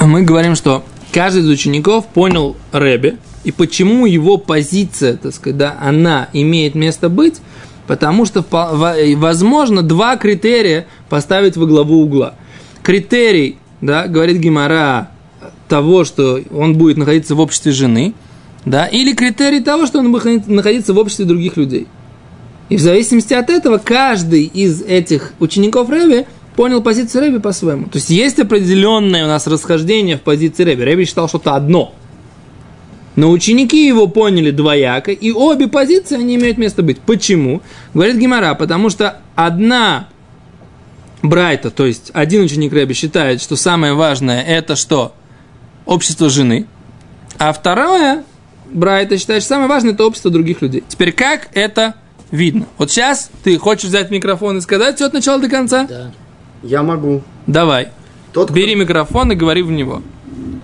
мы 0.00 0.22
говорим, 0.22 0.56
что 0.56 0.84
каждый 1.12 1.42
из 1.42 1.48
учеников 1.48 2.06
понял 2.06 2.56
Рэбе, 2.72 3.16
и 3.44 3.52
почему 3.52 4.06
его 4.06 4.36
позиция, 4.36 5.16
так 5.16 5.32
сказать, 5.32 5.56
да, 5.56 5.76
она 5.80 6.28
имеет 6.32 6.74
место 6.74 7.08
быть, 7.08 7.36
потому 7.86 8.24
что, 8.24 8.44
возможно, 9.16 9.82
два 9.82 10.16
критерия 10.16 10.86
поставить 11.08 11.56
во 11.56 11.66
главу 11.66 12.02
угла. 12.02 12.34
Критерий, 12.82 13.58
да, 13.80 14.06
говорит 14.06 14.38
Гимара, 14.38 15.10
того, 15.68 16.04
что 16.04 16.40
он 16.52 16.76
будет 16.76 16.96
находиться 16.96 17.34
в 17.34 17.40
обществе 17.40 17.72
жены, 17.72 18.14
да, 18.64 18.86
или 18.86 19.14
критерий 19.14 19.60
того, 19.60 19.86
что 19.86 19.98
он 19.98 20.12
будет 20.12 20.46
находиться 20.48 20.92
в 20.92 20.98
обществе 20.98 21.24
других 21.24 21.56
людей. 21.56 21.86
И 22.68 22.76
в 22.76 22.80
зависимости 22.80 23.32
от 23.32 23.48
этого 23.48 23.78
каждый 23.78 24.44
из 24.44 24.82
этих 24.82 25.34
учеников 25.38 25.88
Рэби 25.88 26.26
понял 26.56 26.82
позицию 26.82 27.22
Рэби 27.22 27.38
по-своему. 27.38 27.84
То 27.84 27.98
есть 27.98 28.10
есть 28.10 28.40
определенное 28.40 29.24
у 29.24 29.28
нас 29.28 29.46
расхождение 29.46 30.16
в 30.16 30.22
позиции 30.22 30.64
Рэби. 30.64 30.82
Рэби 30.82 31.04
считал 31.04 31.28
что-то 31.28 31.54
одно. 31.54 31.94
Но 33.16 33.30
ученики 33.30 33.86
его 33.86 34.06
поняли 34.08 34.50
двояко, 34.50 35.10
и 35.10 35.32
обе 35.32 35.68
позиции, 35.68 36.16
они 36.18 36.36
имеют 36.36 36.58
место 36.58 36.82
быть. 36.82 37.00
Почему? 37.00 37.62
Говорит 37.94 38.16
Гимара, 38.16 38.54
потому 38.54 38.90
что 38.90 39.20
одна 39.34 40.08
Брайта, 41.22 41.70
то 41.70 41.86
есть 41.86 42.10
один 42.14 42.42
ученик 42.44 42.72
Рэби 42.72 42.92
считает, 42.92 43.40
что 43.40 43.56
самое 43.56 43.94
важное 43.94 44.42
это 44.42 44.76
что? 44.76 45.14
Общество 45.86 46.28
жены. 46.28 46.66
А 47.38 47.52
второе 47.52 48.22
Брайта 48.70 49.16
считает, 49.18 49.42
что 49.42 49.50
самое 49.54 49.68
важное 49.68 49.92
это 49.94 50.04
общество 50.04 50.30
других 50.30 50.60
людей. 50.62 50.84
Теперь 50.86 51.12
как 51.12 51.48
это 51.54 51.94
видно? 52.30 52.66
Вот 52.78 52.90
сейчас 52.90 53.30
ты 53.44 53.56
хочешь 53.58 53.84
взять 53.88 54.10
микрофон 54.10 54.58
и 54.58 54.60
сказать 54.60 54.96
все 54.96 55.06
от 55.06 55.14
начала 55.14 55.40
до 55.40 55.48
конца? 55.48 55.86
Да, 55.88 56.12
Я 56.62 56.82
могу. 56.82 57.22
Давай. 57.46 57.88
Тот, 58.32 58.46
кто- 58.46 58.54
Бери 58.54 58.74
микрофон 58.74 59.32
и 59.32 59.34
говори 59.34 59.62
в 59.62 59.70
него. 59.70 59.94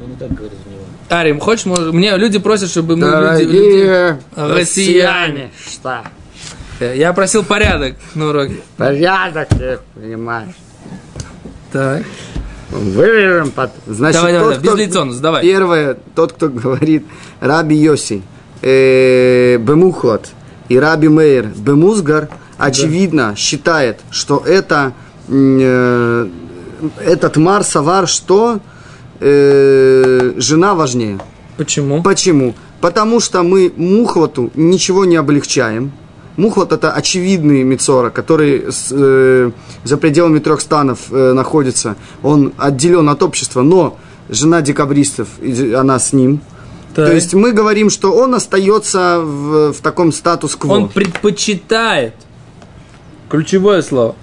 он 0.05 0.13
и 0.13 0.17
так 0.19 0.33
говорит 0.35 0.59
в 0.67 0.71
него. 0.71 0.83
Арим, 1.13 1.41
хочешь, 1.41 1.67
может, 1.67 1.93
мне 1.93 2.17
люди 2.17 2.39
просят, 2.39 2.71
чтобы 2.71 2.97
мы 2.97 3.07
люди, 3.07 3.13
Дорогие 3.13 3.47
люди- 3.47 4.53
россияне. 4.61 5.51
Что? 5.71 6.03
Я 6.81 7.13
просил 7.13 7.45
порядок 7.45 7.95
на 8.15 8.29
уроке. 8.31 8.57
Порядок, 8.77 9.49
ты 9.51 9.79
понимаешь. 9.95 10.55
Так. 11.71 12.03
Вырежем 12.71 13.51
потом. 13.51 13.77
Значит, 13.87 14.21
Давай, 14.21 14.33
давай, 14.33 14.55
тот, 14.55 14.63
давай, 14.63 14.69
кто- 14.75 14.77
без 14.77 14.87
лицонус, 14.89 15.17
давай. 15.19 15.43
Первое, 15.43 15.97
тот, 16.15 16.33
кто 16.33 16.49
говорит 16.49 17.05
Раби 17.41 17.77
Йоси, 17.77 18.23
э, 18.63 19.59
Бемухлад 19.59 20.29
и 20.69 20.79
Раби 20.79 21.09
Мейер 21.09 21.47
Бемузгар, 21.57 22.29
очевидно 22.57 23.35
считает, 23.37 24.01
что 24.11 24.43
это 24.47 24.93
э, 25.29 26.29
этот 27.05 27.37
Мар 27.37 27.63
Савар, 27.63 28.09
что 28.09 28.61
э, 29.23 30.33
жена 30.37 30.75
важнее. 30.75 31.19
Почему? 31.57 32.03
Почему? 32.03 32.55
Потому 32.81 33.21
что 33.21 33.43
мы 33.43 33.73
Мухлату 33.77 34.51
ничего 34.55 35.05
не 35.05 35.17
облегчаем. 35.17 35.93
Мухлат 36.37 36.73
это 36.73 36.93
очевидный 36.93 37.63
Мицора, 37.63 38.11
который 38.11 38.65
э, 38.67 39.51
за 39.85 39.97
пределами 39.97 40.39
трех 40.39 40.61
станов 40.61 41.13
э, 41.13 41.33
находится. 41.33 41.97
Он 42.23 42.53
отделен 42.57 43.09
от 43.09 43.23
общества, 43.23 43.63
но 43.63 43.99
жена 44.29 44.63
декабристов, 44.63 45.29
она 45.77 45.99
с 45.99 46.13
ним. 46.13 46.41
Так. 46.95 47.07
То 47.07 47.15
есть 47.15 47.35
мы 47.35 47.53
говорим, 47.53 47.91
что 47.91 48.13
он 48.13 48.35
остается 48.35 49.21
в, 49.21 49.73
в 49.73 49.81
таком 49.81 50.13
статус-кво. 50.13 50.73
Он 50.73 50.89
предпочитает, 50.89 52.15
ключевое 53.31 53.83
слово, 53.83 54.15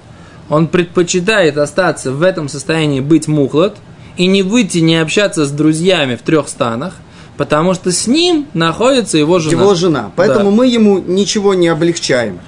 он 0.50 0.68
предпочитает 0.68 1.58
остаться 1.58 2.12
в 2.12 2.22
этом 2.22 2.50
состоянии 2.50 3.00
быть 3.00 3.28
мухлот 3.28 3.78
и 4.20 4.28
не 4.28 4.44
выйти, 4.44 4.80
не 4.80 4.98
общаться 4.98 5.46
с 5.46 5.50
друзьями 5.52 6.18
в 6.18 6.22
трех 6.22 6.50
станах, 6.50 6.94
потому 7.38 7.74
что 7.74 7.90
с 7.90 8.06
ним 8.06 8.48
находится 8.54 9.18
его 9.18 9.40
жена. 9.40 9.52
Его 9.62 9.76
жена. 9.76 10.12
Поэтому 10.18 10.50
Да. 10.52 10.56
мы 10.58 10.68
ему 10.68 11.00
ничего 11.00 11.54
не 11.54 11.70
облегчаем. 11.70 12.40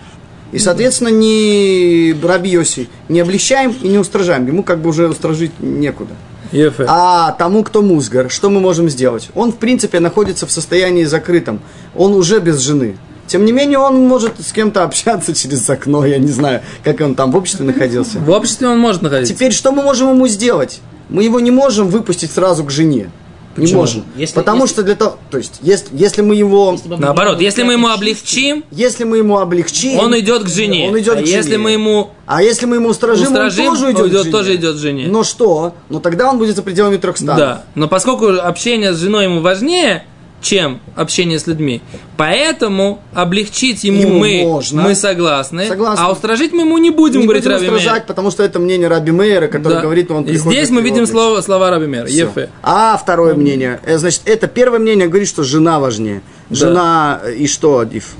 И, 0.52 0.60
соответственно, 0.60 1.08
ни 1.08 2.14
Раби 2.28 2.50
Йоси 2.50 2.90
не 3.08 3.22
облегчаем 3.22 3.74
и 3.82 3.88
не 3.88 3.98
устражаем. 3.98 4.46
Ему 4.48 4.64
как 4.64 4.82
бы 4.82 4.90
уже 4.90 5.08
устражить 5.08 5.54
некуда. 5.60 6.12
Ефе. 6.52 6.84
А 6.90 7.32
тому, 7.32 7.64
кто 7.64 7.82
музгар, 7.82 8.30
что 8.30 8.50
мы 8.50 8.60
можем 8.60 8.90
сделать? 8.90 9.30
Он, 9.34 9.54
в 9.54 9.56
принципе, 9.56 10.02
находится 10.02 10.46
в 10.46 10.52
состоянии 10.52 11.06
закрытом. 11.06 11.62
Он 11.96 12.14
уже 12.14 12.42
без 12.42 12.60
жены. 12.60 12.98
Тем 13.28 13.46
не 13.46 13.54
менее, 13.54 13.80
он 13.80 13.96
может 14.10 14.34
с 14.46 14.52
кем-то 14.52 14.84
общаться 14.84 15.34
через 15.42 15.70
окно. 15.70 16.06
Я 16.06 16.18
не 16.18 16.28
знаю, 16.28 16.64
как 16.84 17.00
он 17.00 17.16
там 17.16 17.32
в 17.32 17.38
обществе 17.38 17.66
находился. 17.66 18.20
В 18.20 18.30
обществе 18.30 18.68
он 18.68 18.78
может 18.78 19.02
находиться. 19.02 19.34
Теперь, 19.34 19.54
что 19.54 19.72
мы 19.72 19.84
можем 19.84 20.10
ему 20.10 20.28
сделать? 20.28 20.82
Мы 21.12 21.24
его 21.24 21.40
не 21.40 21.52
можем 21.52 21.88
выпустить 21.90 22.32
сразу 22.32 22.64
к 22.64 22.72
жене. 22.72 23.12
Не 23.58 23.64
Почему? 23.66 23.82
можем. 23.82 24.06
Если- 24.16 24.34
Потому 24.34 24.62
если- 24.62 24.74
что 24.76 24.84
для 24.84 24.96
того... 24.96 25.18
То 25.30 25.38
есть, 25.38 25.60
если, 25.62 25.90
если 25.92 26.22
мы 26.22 26.36
его... 26.36 26.72
Если 26.72 26.88
Наоборот, 26.88 27.42
если 27.42 27.64
мы 27.64 27.74
ему 27.74 27.90
облегчим, 27.90 28.64
Если 28.72 29.04
мы 29.04 29.18
ему 29.18 29.40
облегчим... 29.40 30.00
он 30.00 30.18
идет 30.18 30.44
к 30.46 30.48
жене. 30.48 30.88
Он 30.88 30.98
идет 30.98 31.18
а 31.18 31.22
к 31.22 31.26
если 31.28 31.52
жене. 31.52 31.58
мы 31.58 31.72
ему 31.72 32.12
А 32.26 32.42
если 32.42 32.66
мы 32.66 32.78
ему 32.78 32.88
устражим, 32.88 33.28
устражим, 33.28 33.66
он 33.68 33.76
тоже 33.76 33.92
идет, 33.92 34.02
уйдет- 34.06 34.20
к 34.22 34.24
жене. 34.24 34.32
тоже 34.32 34.56
идет 34.56 34.76
к 34.76 34.80
жене. 34.80 35.08
Но 35.10 35.24
что? 35.26 35.74
Но 35.90 36.00
тогда 36.00 36.30
он 36.30 36.38
будет 36.38 36.56
за 36.56 36.64
пределами 36.64 36.96
трех 36.96 37.18
станов. 37.18 37.38
Да, 37.38 37.64
но 37.76 37.90
поскольку 37.90 38.28
общение 38.28 38.94
с 38.94 38.98
женой 39.00 39.26
ему 39.26 39.42
важнее, 39.42 40.06
чем 40.42 40.80
общение 40.96 41.38
с 41.40 41.48
людьми, 41.48 41.82
поэтому 42.18 43.00
облегчить 43.14 43.84
ему, 43.84 44.02
Ему 44.02 44.20
мы, 44.20 44.42
можно. 44.44 44.82
мы 44.82 44.96
согласны, 44.96 45.68
Согласны. 45.68 46.04
а 46.04 46.12
устражить 46.12 46.52
мы 46.52 46.62
ему 46.62 46.78
не 46.80 46.90
будем, 46.90 47.22
Не 47.22 47.26
говорить 47.28 47.44
будем 47.44 47.56
Раби 47.56 47.68
устражать, 47.68 47.94
Меир. 47.94 48.08
потому 48.08 48.32
что 48.32 48.44
это 48.44 48.60
мнение 48.60 48.88
Раби 48.88 49.12
Мейера, 49.12 49.48
который 49.48 49.76
Да. 49.76 49.82
говорит, 49.82 50.10
он 50.12 50.24
И 50.24 50.28
приходит 50.34 50.52
здесь 50.60 50.70
мы 50.72 50.82
видим 50.82 51.06
слово, 51.06 51.42
слова 51.42 51.70
Раби 51.70 51.86
Всё. 52.06 52.28
Ефе. 52.28 52.50
А 52.64 52.98
второе 52.98 53.36
мнение, 53.36 53.80
э, 53.86 53.98
значит, 53.98 54.22
это 54.26 54.48
первое 54.48 54.80
мнение 54.80 55.08
говорит, 55.08 55.28
что 55.28 55.44
жена 55.44 55.80
важнее. 55.80 56.22
Жена 56.50 57.22
э, 57.24 57.34
и 57.36 57.48
что, 57.48 57.80
Адиф? 57.80 58.16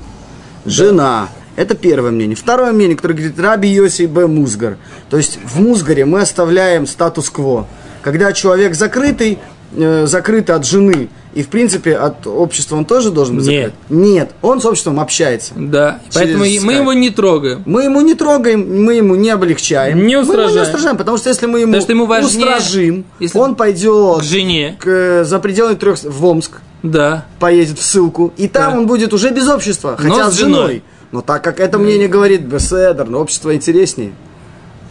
Жена. 0.64 1.28
Это 1.56 1.74
первое 1.74 2.10
мнение. 2.12 2.36
Второе 2.36 2.72
мнение, 2.72 2.96
которое 2.96 3.14
говорит 3.14 3.38
Раби 3.38 3.68
Йоси 3.68 4.06
Б. 4.06 4.26
Музгар. 4.26 4.78
То 5.10 5.18
есть 5.18 5.38
в 5.44 5.60
Музгаре 5.60 6.04
мы 6.06 6.20
оставляем 6.22 6.86
статус-кво. 6.86 7.66
Когда 8.00 8.32
человек 8.32 8.74
закрытый, 8.74 9.38
э, 9.76 10.06
от 10.48 10.66
жены, 10.66 11.08
и 11.34 11.42
в 11.42 11.48
принципе 11.48 11.96
от 11.96 12.26
общества 12.26 12.76
он 12.76 12.84
тоже 12.84 13.10
должен 13.10 13.36
быть 13.36 13.46
Нет. 13.46 13.72
закрыт? 13.72 13.74
Нет. 13.90 14.30
Он 14.42 14.60
с 14.60 14.66
обществом 14.66 15.00
общается. 15.00 15.52
Да, 15.56 16.00
поэтому 16.12 16.44
и- 16.44 16.58
мы 16.60 16.74
его 16.74 16.92
не 16.92 17.10
трогаем. 17.10 17.62
Мы 17.66 17.84
ему 17.84 18.00
не 18.00 18.14
трогаем, 18.14 18.84
мы 18.84 18.94
ему 18.94 19.14
не 19.14 19.30
облегчаем. 19.30 19.96
Не 19.98 20.02
Мы 20.02 20.10
его 20.10 20.22
не 20.22 20.28
устражаем. 20.28 20.62
устражаем, 20.62 20.96
потому 20.96 21.16
что 21.18 21.28
если 21.30 21.46
мы 21.46 21.60
ему, 21.60 21.72
Потому 21.72 21.82
что 21.82 21.92
ему 21.92 22.06
важнее, 22.06 22.44
устражим, 22.46 23.04
если- 23.18 23.38
он 23.38 23.54
пойдет 23.54 24.18
К 24.20 24.22
жене. 24.22 24.76
к, 24.78 24.86
э, 24.86 25.24
за 25.24 25.38
пределы 25.38 25.74
трех 25.74 26.02
в 26.02 26.24
Омск 26.26 26.60
Да. 26.82 27.24
поедет 27.38 27.78
в 27.78 27.82
ссылку, 27.82 28.32
и 28.36 28.48
там 28.48 28.72
Да. 28.72 28.78
он 28.78 28.86
будет 28.86 29.12
уже 29.12 29.30
без 29.30 29.48
общества, 29.48 29.96
Но 30.02 30.10
хотя 30.10 30.30
с 30.30 30.34
с 30.34 30.38
женой. 30.38 30.60
женой. 30.60 30.82
Но 31.12 31.20
так 31.20 31.42
как 31.44 31.60
это 31.60 31.78
мнение 31.78 32.08
говорит 32.08 32.40
Беседер, 32.42 33.06
но 33.08 33.20
общество 33.20 33.54
интереснее. 33.54 34.12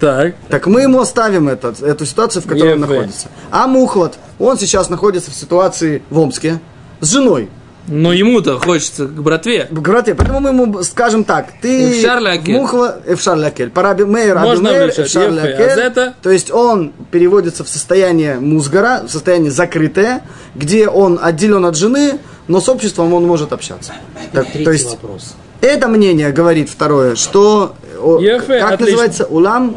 Так. 0.01 0.34
Так 0.50 0.65
мы 0.65 0.81
ему 0.81 1.00
оставим 1.00 1.48
это, 1.48 1.75
эту 1.79 2.08
ситуацию, 2.08 2.41
в 2.41 2.48
которой 2.48 2.74
он 2.74 2.79
находится. 2.81 3.27
А 3.51 3.67
Мухлад, 3.67 4.17
он 4.39 4.58
сейчас 4.58 4.89
находится 4.89 5.29
в 5.29 5.36
ситуации 5.36 6.01
в 6.10 6.17
Омске 6.17 6.60
с 7.00 7.12
женой. 7.12 7.50
Но 7.88 8.12
ему-то 8.12 8.58
хочется 8.60 9.05
к 9.05 9.22
братве. 9.22 9.67
Братья, 9.70 10.15
поэтому 10.15 10.39
мы 10.39 10.50
ему 10.50 10.84
скажем 10.84 11.24
так, 11.24 11.50
ты. 11.62 12.03
Мухла, 12.48 13.00
Эфшар 13.05 13.38
лякель, 13.38 13.70
Параби 13.70 14.03
Мейр, 14.03 14.38
Можно 14.39 14.72
Мейр, 14.72 14.89
а 14.89 15.75
зета? 15.75 16.13
То 16.22 16.31
есть 16.31 16.51
он 16.51 16.93
переводится 17.12 17.63
в 17.63 17.70
состояние 17.70 18.39
музгара, 18.39 19.03
в 19.08 19.12
состояние 19.12 19.51
закрытое, 19.51 20.24
где 20.55 20.88
он 20.88 21.20
отделен 21.22 21.65
от 21.65 21.75
жены, 21.75 22.20
но 22.48 22.60
с 22.60 22.70
обществом 22.70 23.13
он 23.13 23.25
может 23.25 23.53
общаться. 23.53 23.93
Так, 24.31 24.48
Третий 24.48 24.65
то 24.65 24.72
есть 24.72 24.91
вопрос. 24.91 25.34
это 25.62 25.88
мнение 25.88 26.31
говорит 26.31 26.70
второе, 26.70 27.15
что 27.15 27.75
Ефе, 28.20 28.60
как 28.60 28.74
отлично. 28.74 28.86
называется 28.86 29.25
улам 29.25 29.75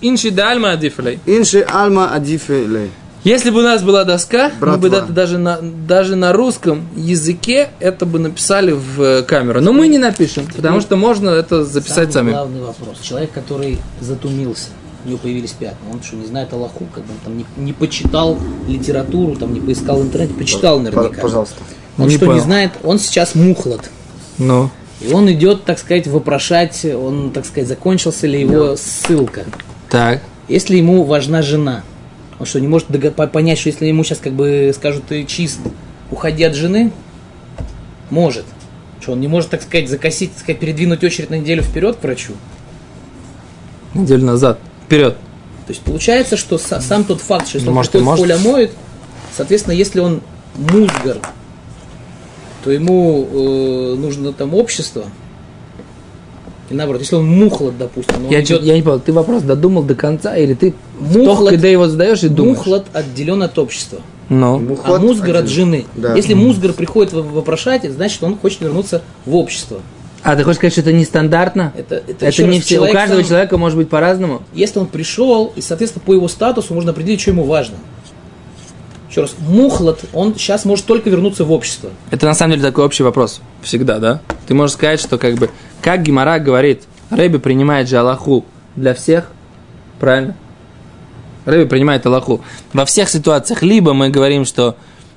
инши 0.00 0.30
дальма 0.30 0.72
адифлей. 0.72 1.18
инши 1.26 1.60
альма 1.68 2.12
адифелей. 2.14 2.90
Если 3.24 3.50
бы 3.50 3.60
у 3.60 3.62
нас 3.62 3.82
была 3.84 4.02
доска, 4.02 4.50
мы 4.60 4.76
бы 4.78 4.88
Братва. 4.90 5.06
да- 5.06 5.12
даже 5.12 5.38
на, 5.38 5.58
даже 5.62 6.16
на 6.16 6.32
русском 6.32 6.88
языке 6.96 7.68
это 7.78 8.04
бы 8.04 8.18
написали 8.18 8.72
в 8.72 9.00
э, 9.00 9.22
камеру. 9.22 9.60
Но 9.60 9.72
мы 9.72 9.86
не 9.86 9.98
напишем, 9.98 10.44
потому 10.54 10.80
что 10.80 10.96
можно 10.96 11.30
это 11.30 11.64
записать 11.64 12.12
Самый 12.12 12.12
сами. 12.12 12.30
главный 12.32 12.60
вопрос. 12.62 12.98
Человек, 13.00 13.30
который 13.30 13.78
затумился, 14.00 14.70
у 15.04 15.08
него 15.08 15.18
появились 15.18 15.52
пятна, 15.52 15.78
он 15.92 16.02
что, 16.02 16.16
не 16.16 16.26
знает 16.26 16.52
Аллаху, 16.52 16.84
как 16.92 17.04
бы 17.04 17.12
он 17.12 17.18
там 17.24 17.36
не, 17.38 17.46
не 17.58 17.72
почитал 17.72 18.38
литературу, 18.66 19.36
там 19.36 19.54
не 19.54 19.60
поискал 19.60 20.00
в 20.00 20.02
интернете, 20.02 20.34
почитал 20.34 20.80
наверняка. 20.80 21.22
Пожалуйста. 21.22 21.54
Он 21.98 22.08
Не 22.08 22.16
что, 22.16 22.26
понял. 22.26 22.38
не 22.38 22.44
знает? 22.44 22.72
Он 22.82 22.98
сейчас 22.98 23.36
мухлад. 23.36 23.88
Ну, 24.38 24.68
И 25.04 25.12
он 25.12 25.30
идет, 25.32 25.64
так 25.64 25.78
сказать, 25.78 26.06
вопрошать, 26.06 26.84
он, 26.84 27.30
так 27.32 27.44
сказать, 27.46 27.68
закончился 27.68 28.26
ли 28.26 28.40
его 28.40 28.76
ссылка. 28.76 29.44
так. 29.90 30.22
Если 30.48 30.76
ему 30.76 31.04
важна 31.04 31.40
жена, 31.40 31.82
он 32.38 32.46
что, 32.46 32.60
не 32.60 32.66
может 32.68 32.88
понять, 33.32 33.58
что 33.58 33.68
если 33.68 33.86
ему 33.86 34.02
сейчас 34.04 34.18
как 34.18 34.32
бы 34.32 34.72
скажут, 34.74 35.04
ты 35.08 35.24
чист, 35.24 35.60
уходи 36.10 36.42
от 36.44 36.54
жены? 36.54 36.90
Может. 38.10 38.44
Что, 39.00 39.12
он 39.12 39.20
не 39.20 39.28
может, 39.28 39.50
так 39.50 39.62
сказать, 39.62 39.88
закосить, 39.88 40.32
так 40.32 40.40
сказать, 40.42 40.60
передвинуть 40.60 41.02
очередь 41.02 41.30
на 41.30 41.38
неделю 41.38 41.62
вперед 41.62 41.96
к 41.96 42.02
врачу? 42.02 42.32
Неделю 43.94 44.24
назад. 44.26 44.58
Вперед. 44.86 45.14
То 45.66 45.70
есть 45.72 45.82
получается, 45.82 46.36
что 46.36 46.56
са- 46.56 46.80
сам 46.80 47.04
тот 47.04 47.20
факт, 47.20 47.46
что 47.48 47.58
если 47.58 47.68
он 47.68 47.74
Может, 47.74 47.94
в 47.94 48.02
может. 48.02 48.24
поле 48.24 48.36
моет, 48.36 48.72
соответственно, 49.34 49.74
если 49.74 50.00
он 50.00 50.20
музгар, 50.56 51.18
то 52.64 52.70
ему 52.70 53.26
э, 53.32 53.94
нужно 53.98 54.32
там 54.32 54.54
общество. 54.54 55.04
И 56.70 56.74
наоборот, 56.74 57.02
если 57.02 57.16
он 57.16 57.26
мухлад, 57.26 57.76
допустим, 57.76 58.14
но 58.20 58.26
он 58.28 58.32
Я, 58.32 58.40
идет- 58.40 58.60
чё- 58.60 58.64
я 58.64 58.74
не 58.74 58.82
понял, 58.82 59.00
ты 59.00 59.12
вопрос 59.12 59.42
додумал 59.42 59.82
до 59.82 59.94
конца, 59.94 60.36
или 60.36 60.54
ты 60.54 60.74
Мухлад- 61.00 61.50
когда 61.50 61.68
его 61.68 61.86
задаешь 61.88 62.22
и 62.22 62.28
думаешь? 62.28 62.58
мухлад 62.58 62.86
отделен 62.92 63.42
от 63.42 63.58
общества. 63.58 63.98
Ну, 64.30 64.56
А 64.56 64.58
Мухлад 64.58 65.02
музгар 65.02 65.36
от 65.36 65.48
жены. 65.48 65.84
Да. 65.96 66.14
Если 66.14 66.32
музгар 66.32 66.72
приходит 66.72 67.12
в- 67.12 67.32
вопрошать, 67.32 67.84
значит, 67.90 68.22
он 68.22 68.38
хочет 68.38 68.60
вернуться 68.62 69.02
в 69.26 69.34
общество. 69.36 69.80
а 70.22 70.36
ты 70.36 70.44
хочешь 70.44 70.58
сказать, 70.58 70.72
что 70.72 70.82
это 70.82 70.92
нестандартно? 70.92 71.72
Это, 71.76 71.96
это, 71.96 72.26
Это, 72.26 72.44
не 72.44 72.58
раз, 72.58 72.64
все. 72.64 72.78
У 72.80 72.92
каждого 72.92 73.20
сам- 73.22 73.28
человека 73.28 73.58
может 73.58 73.76
быть 73.76 73.88
по-разному. 73.90 74.42
Если 74.54 74.78
он 74.78 74.86
пришел, 74.86 75.52
и, 75.56 75.60
соответственно, 75.60 76.04
по 76.06 76.14
его 76.14 76.28
статусу 76.28 76.72
можно 76.74 76.92
определить, 76.92 77.20
что 77.20 77.32
ему 77.32 77.42
важно. 77.42 77.74
Еще 79.12 79.20
раз, 79.20 79.36
мухлад, 79.46 80.00
он 80.14 80.34
сейчас 80.36 80.64
может 80.64 80.86
только 80.86 81.10
вернуться 81.10 81.44
в 81.44 81.52
общество. 81.52 81.90
Это 82.10 82.24
на 82.24 82.32
самом 82.32 82.52
деле 82.52 82.62
такой 82.66 82.86
общий 82.86 83.02
вопрос. 83.02 83.42
Всегда, 83.60 83.98
да? 83.98 84.22
Ты 84.46 84.54
можешь 84.54 84.72
сказать, 84.72 85.00
что 85.00 85.18
как 85.18 85.34
бы, 85.34 85.50
как 85.82 86.02
Гимара 86.02 86.38
говорит, 86.38 86.84
Рэби 87.10 87.36
принимает 87.36 87.90
же 87.90 87.98
Аллаху 87.98 88.46
для 88.74 88.94
всех, 88.94 89.28
правильно? 90.00 90.34
Рэби 91.44 91.68
принимает 91.68 92.06
Аллаху. 92.06 92.40
Во 92.72 92.86
всех 92.86 93.10
ситуациях 93.10 93.62
либо 93.62 93.92
мы 93.92 94.08
говорим, 94.08 94.46
что 94.46 94.76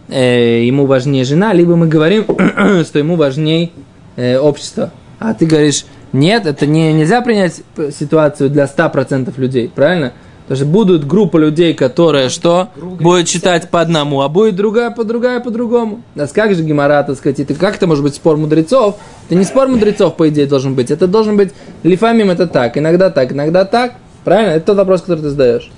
э, 0.10 0.66
ему 0.66 0.88
важнее 0.88 1.24
жена, 1.24 1.54
либо 1.54 1.78
мы 1.78 1.88
говорим, 1.88 2.26
что 2.84 3.00
ему 3.00 3.16
важнее 3.16 3.72
э, 4.18 4.38
общество. 4.38 4.92
А 5.20 5.34
ты 5.34 5.46
говоришь, 5.46 5.86
нет, 6.12 6.48
это 6.48 6.66
не, 6.66 6.92
нельзя 6.92 7.22
принять 7.22 7.62
ситуацию 7.98 8.50
для 8.50 8.66
100% 8.66 9.34
людей, 9.40 9.72
правильно? 9.74 10.12
Потому 10.48 10.58
что 10.58 10.66
будут 10.66 11.08
группа 11.08 11.38
людей, 11.38 11.74
которые 11.74 12.30
что? 12.30 12.70
Будет 12.76 13.28
читать 13.28 13.70
по 13.72 13.82
одному, 13.82 14.22
а 14.22 14.30
будет 14.30 14.56
другая 14.56 14.92
по 14.92 15.04
другая 15.04 15.40
по 15.40 15.50
другому. 15.50 16.04
А 16.16 16.28
как 16.28 16.54
же 16.54 16.64
Гемора, 16.64 17.02
так 17.02 17.18
сказать, 17.18 17.40
это 17.40 17.56
как 17.56 17.78
это 17.78 17.88
может 17.88 18.04
быть 18.04 18.14
спор 18.14 18.38
мудрецов? 18.38 18.98
Это 19.28 19.36
не 19.36 19.44
спор 19.44 19.68
мудрецов, 19.68 20.16
по 20.16 20.30
идее, 20.30 20.46
должен 20.46 20.76
быть. 20.76 20.92
Это 20.92 21.08
должен 21.08 21.36
быть, 21.36 21.52
лифамим 21.82 22.30
это 22.30 22.46
так, 22.46 22.78
иногда 22.78 23.10
так, 23.10 23.32
иногда 23.32 23.66
так. 23.66 23.94
Правильно? 24.24 24.52
Это 24.52 24.68
тот 24.68 24.78
вопрос, 24.78 25.02
который 25.02 25.22
ты 25.22 25.30
задаешь. 25.30 25.72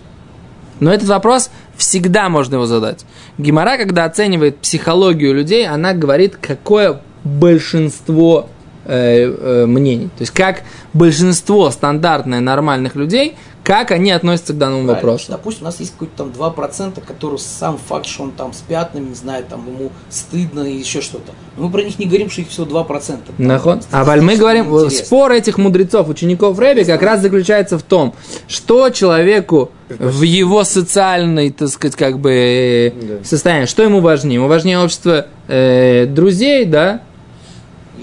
Но 0.80 0.94
этот 0.94 1.08
вопрос 1.08 1.50
всегда 1.76 2.30
можно 2.30 2.56
его 2.56 2.66
задать. 2.66 3.06
Гимара, 3.38 3.78
когда 3.78 4.06
оценивает 4.06 4.58
психологию 4.58 5.34
людей, 5.34 5.68
она 5.68 5.94
говорит, 5.94 6.38
какое 6.40 7.02
большинство 7.24 8.48
э, 8.86 9.26
э, 9.26 9.66
мнений. 9.66 10.08
То 10.18 10.22
есть, 10.22 10.32
как 10.32 10.64
большинство 10.94 11.70
стандартное 11.72 12.40
нормальных 12.40 12.96
людей, 12.96 13.36
как 13.68 13.92
они 13.92 14.12
относятся 14.12 14.54
к 14.54 14.58
данному 14.58 14.86
Правильно. 14.86 15.10
вопросу. 15.10 15.26
Допустим, 15.30 15.64
у 15.64 15.66
нас 15.66 15.82
есть 15.82 15.92
какой-то 15.92 16.14
там 16.16 16.30
2%, 16.30 17.02
который 17.06 17.38
сам 17.38 17.78
факт, 17.78 18.06
что 18.06 18.24
он 18.24 18.32
там 18.32 18.54
с 18.54 18.62
пятнами, 18.62 19.10
не 19.10 19.14
знаю, 19.16 19.44
там 19.44 19.68
ему 19.68 19.92
стыдно 20.10 20.62
и 20.62 20.78
еще 20.78 21.02
что-то. 21.02 21.34
Но 21.58 21.66
мы 21.66 21.72
про 21.74 21.84
них 21.84 22.00
не 22.00 22.06
говорим, 22.06 22.30
что 22.30 22.40
их 22.40 22.48
всего 22.48 22.66
2%. 22.66 23.18
Нахон. 23.38 23.82
А 23.92 24.06
валь 24.06 24.22
мы 24.22 24.38
говорим, 24.38 24.74
Интересно. 24.74 25.06
спор 25.06 25.34
этих 25.34 25.58
мудрецов, 25.58 26.08
учеников 26.08 26.58
Рэби 26.58 26.86
как 26.86 27.02
раз 27.02 27.20
заключается 27.20 27.78
в 27.78 27.84
том, 27.84 28.16
что 28.48 28.90
человеку 28.90 29.70
в 29.90 30.22
его 30.22 30.64
социальной, 30.64 31.52
так 31.52 31.68
сказать, 31.68 31.98
как 31.98 32.20
бы 32.20 32.32
э, 32.32 32.92
Да. 32.92 33.24
состоянии, 33.26 33.66
что 33.66 33.84
ему 33.84 34.00
важнее? 34.00 34.36
Ему 34.36 34.48
важнее 34.48 34.80
общество 34.80 35.28
э, 35.50 36.06
друзей, 36.06 36.64
да? 36.64 37.02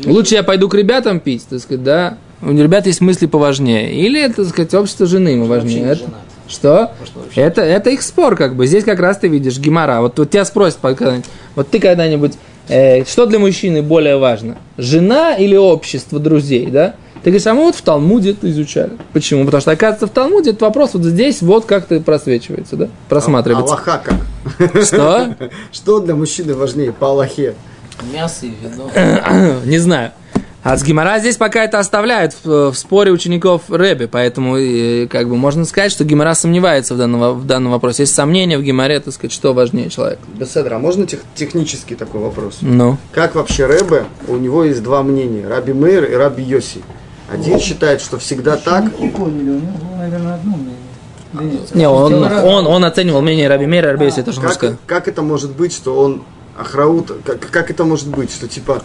Лучше 0.05 0.35
я 0.35 0.43
пойду 0.43 0.69
к 0.69 0.75
ребятам 0.75 1.21
пить, 1.21 1.47
так 1.49 1.61
сказать, 1.61 1.83
да? 1.83 2.19
У 2.43 2.51
ребят 2.53 2.87
есть 2.87 3.01
мысли 3.01 3.27
поважнее. 3.27 3.93
Или, 3.93 4.27
так 4.29 4.47
сказать, 4.47 4.75
общество 4.75 5.07
жены 5.07 5.31
ему 5.31 5.47
важнее. 5.47 5.81
не 5.81 5.87
Это- 5.87 6.01
женат. 6.05 6.21
Что? 6.47 6.93
Может, 7.01 7.39
Это, 7.39 7.63
это 7.63 7.91
их 7.91 8.03
спор, 8.03 8.37
как 8.37 8.55
бы. 8.55 8.67
Здесь 8.67 8.85
как 8.85 9.01
раз 9.01 9.19
ты 9.19 9.29
видишь 9.29 9.59
Гимара. 9.59 10.01
Вот, 10.01 10.19
вот 10.19 10.31
тебя 10.31 10.45
спросят 10.45 10.79
вот 10.83 11.71
ты 11.71 11.79
когда-нибудь, 11.79 12.35
э, 12.69 13.05
что 13.05 13.25
для 13.27 13.39
мужчины 13.39 13.83
более 13.83 14.19
важно? 14.19 14.57
Жена 14.77 15.35
или 15.35 15.57
общество 15.57 16.19
друзей, 16.19 16.67
да? 16.67 16.97
Ты 17.23 17.31
говоришь, 17.31 17.47
а 17.47 17.55
мы 17.55 17.63
вот 17.63 17.75
в 17.77 17.81
Талмуде 17.81 18.33
это 18.33 18.51
изучали. 18.51 18.91
Почему? 19.15 19.47
Потому 19.47 19.63
что, 19.63 19.71
оказывается, 19.71 20.07
в 20.07 20.11
Талмуде 20.11 20.51
этот 20.51 20.61
вопрос 20.61 20.91
вот 20.93 21.05
здесь 21.05 21.41
вот 21.41 21.65
как-то 21.65 21.99
просвечивается, 22.01 22.77
да? 22.77 22.89
Просматривается. 23.09 23.75
Аллаха 23.75 24.03
как? 24.05 24.85
Что? 24.85 25.35
Что 25.73 26.01
для 26.01 26.15
мужчины 26.15 26.55
важнее 26.55 26.93
по 26.93 27.07
Аллахе? 27.07 27.55
Мясо 28.13 28.45
и 28.45 28.51
вино. 28.51 28.91
Не 29.65 29.79
знаю. 29.79 30.13
А 30.65 30.79
с 30.79 30.83
Гимара 30.83 31.19
здесь 31.19 31.37
пока 31.37 31.63
это 31.63 31.79
оставляют 31.79 32.35
в, 32.43 32.71
в 32.73 32.75
споре 32.75 33.13
учеников 33.13 33.65
Рэби, 33.69 34.07
поэтому 34.07 34.57
э, 34.57 35.07
как 35.09 35.29
бы 35.29 35.37
можно 35.37 35.67
сказать, 35.67 35.93
что 35.93 36.05
Гимара 36.05 36.33
сомневается 36.35 36.95
в 36.95 36.97
данном, 36.97 37.39
в 37.39 37.47
данном 37.47 37.73
вопросе. 37.73 38.05
Есть 38.05 38.15
сомнения 38.15 38.57
в 38.57 38.63
Гимаре, 38.63 38.99
так 38.99 39.13
сказать, 39.13 39.31
что 39.31 39.53
важнее 39.53 39.91
человек. 39.91 40.21
Беседра, 40.39 40.77
а 40.77 40.79
можно 40.79 41.07
тех- 41.07 41.21
технический 41.35 41.95
такой 41.97 42.23
вопрос? 42.23 42.59
Ну. 42.63 42.97
Как 43.13 43.35
вообще 43.35 43.67
Рэбе, 43.67 44.05
у 44.27 44.37
него 44.37 44.65
есть 44.65 44.83
два 44.83 45.03
мнения, 45.03 45.47
Раби 45.47 45.75
Мейр 45.75 46.05
и 46.05 46.15
Раби 46.15 46.43
Йоси. 46.43 46.81
Один 47.31 47.61
считает, 47.61 48.01
что 48.01 48.19
всегда 48.19 48.57
так, 48.57 48.99
Не 48.99 49.11
поняли, 49.11 49.51
у 49.51 49.61
него 49.61 49.77
было, 49.77 49.97
наверное, 49.99 50.35
одно 50.37 50.57
мнение. 50.57 51.61
Не, 51.75 51.89
он, 51.91 52.15
он, 52.15 52.67
он 52.67 52.85
оценивал 52.87 53.21
мнение 53.21 53.49
Раби 53.49 53.67
Мейра, 53.67 53.93
Раби 53.93 54.07
Йоси, 54.07 54.23
тоже 54.23 54.41
можно 54.41 54.59
как, 54.59 54.77
как 54.87 55.09
это 55.09 55.21
может 55.21 55.55
быть, 55.55 55.75
что 55.75 56.01
он 56.01 56.23
Ахраут, 56.59 57.13
как, 57.27 57.41
как 57.51 57.71
это 57.71 57.85
может 57.85 58.09
быть, 58.09 58.33
что 58.33 58.49
типа 58.49 58.83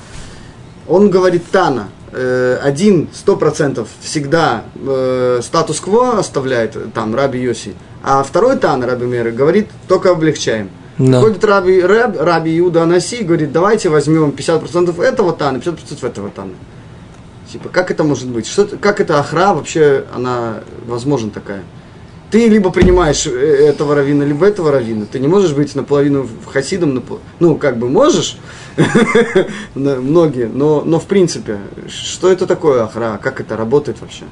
он 0.90 1.10
говорит 1.10 1.44
Тана, 1.52 1.90
э, 2.12 2.58
один 2.62 3.08
сто 3.14 3.38
процентов 3.38 3.88
всегда 4.02 4.64
э, 4.76 5.40
статус-кво 5.44 6.18
оставляет 6.18 6.94
там 6.94 7.16
Раби 7.16 7.40
Йоси, 7.40 7.76
а 8.04 8.24
второй 8.24 8.58
Тана 8.58 8.88
Раби 8.88 9.06
Мейр 9.06 9.32
говорит 9.32 9.70
только 9.88 10.10
облегчаем. 10.10 10.70
Да. 10.98 11.22
Приходит 11.22 11.46
Раби, 11.46 11.82
Раб, 11.82 12.18
Раби 12.20 12.60
Иуда 12.60 12.84
Анаси 12.84 13.18
и 13.18 13.24
говорит, 13.24 13.54
давайте 13.54 13.88
возьмем 13.88 14.32
50% 14.32 15.02
этого 15.02 15.32
Тана, 15.32 15.58
50% 15.58 16.06
этого 16.06 16.30
Тана. 16.30 16.52
Типа, 17.50 17.70
как 17.70 17.90
это 17.90 18.04
может 18.04 18.28
быть? 18.28 18.48
Что, 18.48 18.66
как 18.66 19.00
эта 19.00 19.20
ахра 19.20 19.54
вообще, 19.54 20.06
она 20.14 20.62
возможна 20.86 21.30
такая? 21.32 21.64
Ты 22.32 22.48
либо 22.48 22.70
принимаешь 22.70 23.26
э, 23.26 23.30
этого 23.30 23.96
равина, 23.96 24.24
либо 24.24 24.46
этого 24.46 24.72
равина. 24.72 25.06
Ты 25.12 25.20
не 25.20 25.28
можешь 25.28 25.54
быть 25.54 25.74
наполовину 25.74 26.28
хасидом, 26.46 27.04
ну, 27.40 27.56
как 27.56 27.78
бы 27.78 27.90
можешь, 27.90 28.38
многие, 29.76 30.48
но, 30.48 30.82
но 30.82 31.00
в 31.00 31.06
принципе, 31.06 31.58
что 31.88 32.32
это 32.32 32.46
такое 32.46 32.84
ахра? 32.84 33.20
Как 33.22 33.42
это 33.42 33.58
работает 33.58 34.00
вообще? 34.02 34.26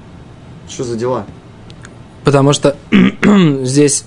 Что 0.70 0.84
за 0.84 0.96
дела? 0.96 1.26
Потому 2.24 2.54
что 2.54 2.76
здесь 3.64 4.06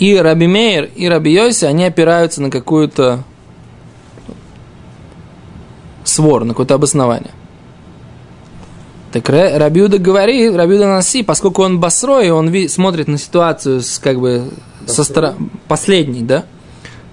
И 0.00 0.16
Раби 0.16 0.46
Мейер, 0.46 0.84
и 0.96 1.06
Раби 1.08 1.32
Йоси, 1.32 1.66
они 1.66 1.84
опираются 1.84 2.42
на 2.42 2.50
какую-то 2.50 3.22
свор, 6.04 6.44
на 6.44 6.54
какое-то 6.54 6.74
обоснование. 6.74 7.32
Так 9.12 9.28
Рабиуда 9.28 9.98
говорит, 9.98 10.54
Рабиуда 10.54 10.86
Наси, 10.86 11.22
поскольку 11.22 11.62
он 11.62 11.80
басрой, 11.80 12.30
он 12.30 12.48
ви, 12.48 12.68
смотрит 12.68 13.08
на 13.08 13.18
ситуацию 13.18 13.80
с 13.80 13.98
как 13.98 14.20
бы 14.20 14.50
со 14.86 15.02
стороны 15.02 15.50
последний, 15.66 16.22
да, 16.22 16.44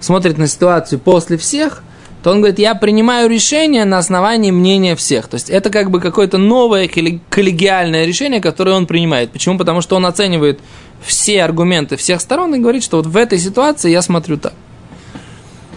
смотрит 0.00 0.38
на 0.38 0.46
ситуацию 0.46 1.00
после 1.00 1.36
всех, 1.36 1.82
то 2.22 2.30
он 2.30 2.38
говорит, 2.38 2.58
я 2.58 2.74
принимаю 2.74 3.28
решение 3.28 3.84
на 3.84 3.98
основании 3.98 4.50
мнения 4.50 4.96
всех. 4.96 5.28
То 5.28 5.34
есть 5.34 5.50
это 5.50 5.70
как 5.70 5.90
бы 5.90 6.00
какое-то 6.00 6.38
новое 6.38 6.88
коллегиальное 6.88 8.04
решение, 8.06 8.40
которое 8.40 8.72
он 8.72 8.86
принимает. 8.86 9.30
Почему? 9.30 9.56
Потому 9.56 9.80
что 9.80 9.96
он 9.96 10.06
оценивает 10.06 10.60
все 11.00 11.42
аргументы 11.42 11.96
всех 11.96 12.20
сторон 12.20 12.54
и 12.54 12.58
говорит, 12.58 12.82
что 12.82 12.96
вот 12.96 13.06
в 13.06 13.16
этой 13.16 13.38
ситуации 13.38 13.90
я 13.90 14.02
смотрю 14.02 14.36
так. 14.36 14.54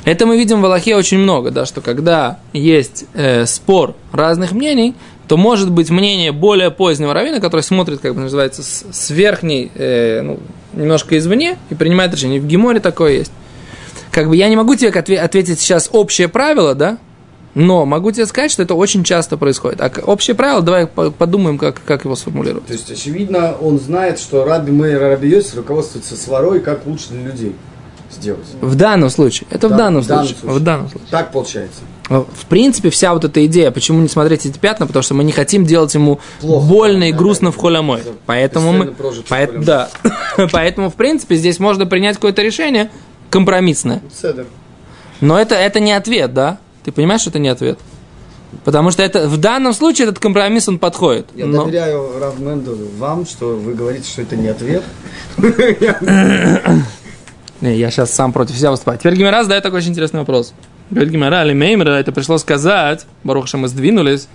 Это 0.04 0.26
мы 0.26 0.36
видим 0.36 0.62
в 0.62 0.66
Аллахе 0.66 0.96
очень 0.96 1.20
много, 1.20 1.52
да, 1.52 1.68
что 1.68 1.82
когда 1.82 2.40
есть 2.54 3.06
э, 3.14 3.46
спор 3.46 3.96
разных 4.12 4.52
мнений, 4.52 4.96
то 5.32 5.38
может 5.38 5.72
быть 5.72 5.90
мнение 5.90 6.34
более 6.34 6.72
позднего 6.72 7.14
равина, 7.14 7.40
который 7.40 7.62
смотрит, 7.62 8.02
как 8.02 8.16
бы 8.16 8.20
называется, 8.20 8.64
с, 8.64 8.84
с 8.92 9.12
верхней, 9.12 9.72
э, 9.76 10.20
ну, 10.22 10.40
немножко 10.74 11.18
извне 11.18 11.58
и 11.70 11.74
принимает 11.74 12.14
решение. 12.14 12.42
В 12.42 12.46
Гиморе 12.46 12.82
такое 12.82 13.14
есть. 13.14 13.32
Как 14.12 14.28
бы 14.28 14.36
я 14.36 14.50
не 14.50 14.58
могу 14.58 14.76
тебе 14.76 14.90
ответить 14.90 15.62
сейчас 15.62 15.90
общее 15.94 16.28
правило, 16.28 16.76
да, 16.76 16.98
но 17.54 17.86
могу 17.86 18.12
тебе 18.12 18.26
сказать, 18.26 18.52
что 18.52 18.62
это 18.62 18.76
очень 18.76 19.06
часто 19.06 19.38
происходит. 19.38 19.80
А 19.80 19.90
общее 20.06 20.36
правило, 20.36 20.62
давай 20.62 20.86
подумаем, 20.86 21.58
как, 21.58 21.82
как 21.82 22.04
его 22.04 22.18
сформулировать. 22.18 22.66
То 22.66 22.74
есть, 22.74 22.92
очевидно, 22.92 23.56
он 23.62 23.80
знает, 23.80 24.20
что 24.20 24.44
Раби 24.44 24.74
Мейер 24.74 25.00
Раби 25.00 25.30
Йосиф 25.30 25.56
руководствуется 25.56 26.18
сварой, 26.18 26.60
как 26.60 26.86
лучше 26.86 27.12
для 27.12 27.24
людей 27.24 27.56
сделать. 28.12 28.48
В 28.60 28.76
данном 28.76 29.10
случае. 29.10 29.48
Это 29.50 29.70
да, 29.70 29.76
в, 29.76 29.78
данном, 29.78 30.02
в 30.02 30.08
данном 30.08 30.26
случае. 30.26 30.42
случае. 30.42 30.60
В 30.60 30.64
данном 30.64 30.90
случае. 30.90 31.08
Так 31.10 31.32
получается. 31.32 31.80
В 32.12 32.46
принципе, 32.50 32.90
вся 32.90 33.14
вот 33.14 33.24
эта 33.24 33.46
идея, 33.46 33.72
почему 33.72 34.02
не 34.02 34.10
смотреть 34.10 34.46
эти 34.46 34.58
пятна, 34.58 34.86
потому 34.86 35.02
что 35.02 35.14
мы 35.14 35.24
не 35.24 35.32
хотим 35.32 35.66
делать 35.66 35.94
ему 35.94 36.20
Плохо, 36.42 36.66
больно 36.66 37.06
и 37.06 37.14
грустно 37.14 37.52
да, 37.52 37.58
в 37.58 37.62
холямой. 37.62 38.02
Поэтому 38.26 38.74
мы... 38.74 38.94
Поэт, 39.30 39.64
да. 39.64 39.90
Поэтому, 40.52 40.90
в 40.90 40.96
принципе, 40.96 41.36
здесь 41.38 41.58
можно 41.60 41.86
принять 41.86 42.16
какое-то 42.16 42.42
решение 42.42 42.92
компромиссное. 43.30 44.02
Но 45.22 45.40
это, 45.40 45.56
это 45.56 45.80
не 45.80 45.94
ответ, 45.94 46.34
да? 46.34 46.58
Ты 46.84 46.92
понимаешь, 46.92 47.22
что 47.22 47.30
это 47.30 47.40
не 47.40 47.48
ответ? 47.48 47.80
Потому 48.66 48.92
что 48.92 49.02
это 49.04 49.30
в 49.30 49.38
данном 49.38 49.72
случае 49.74 50.10
этот 50.10 50.20
компромисс 50.20 50.68
он 50.68 50.80
подходит. 50.80 51.28
Я 51.34 51.46
но... 51.46 51.64
доверяю 51.64 52.20
Равменду 52.20 52.78
вам, 52.98 53.26
что 53.26 53.56
вы 53.56 53.74
говорите, 53.74 54.10
что 54.10 54.24
это 54.24 54.36
не 54.36 54.50
ответ. 54.50 54.84
Не, 57.62 57.78
я 57.78 57.92
сейчас 57.92 58.12
сам 58.12 58.34
против 58.34 58.58
себя 58.58 58.72
выступаю. 58.72 58.98
Теперь 58.98 59.16
Гимера 59.16 59.44
задает 59.44 59.62
такой 59.64 59.78
очень 59.78 59.92
интересный 59.92 60.22
вопрос. 60.22 60.54
Говорит 60.92 61.12
Гимера, 61.12 61.44
или 61.46 61.54
Меймера, 61.54 61.92
это 61.92 62.12
пришло 62.12 62.38
сказать, 62.38 63.08
Баруха, 63.24 63.58
мы 63.58 63.70
сдвинулись, 63.70 64.28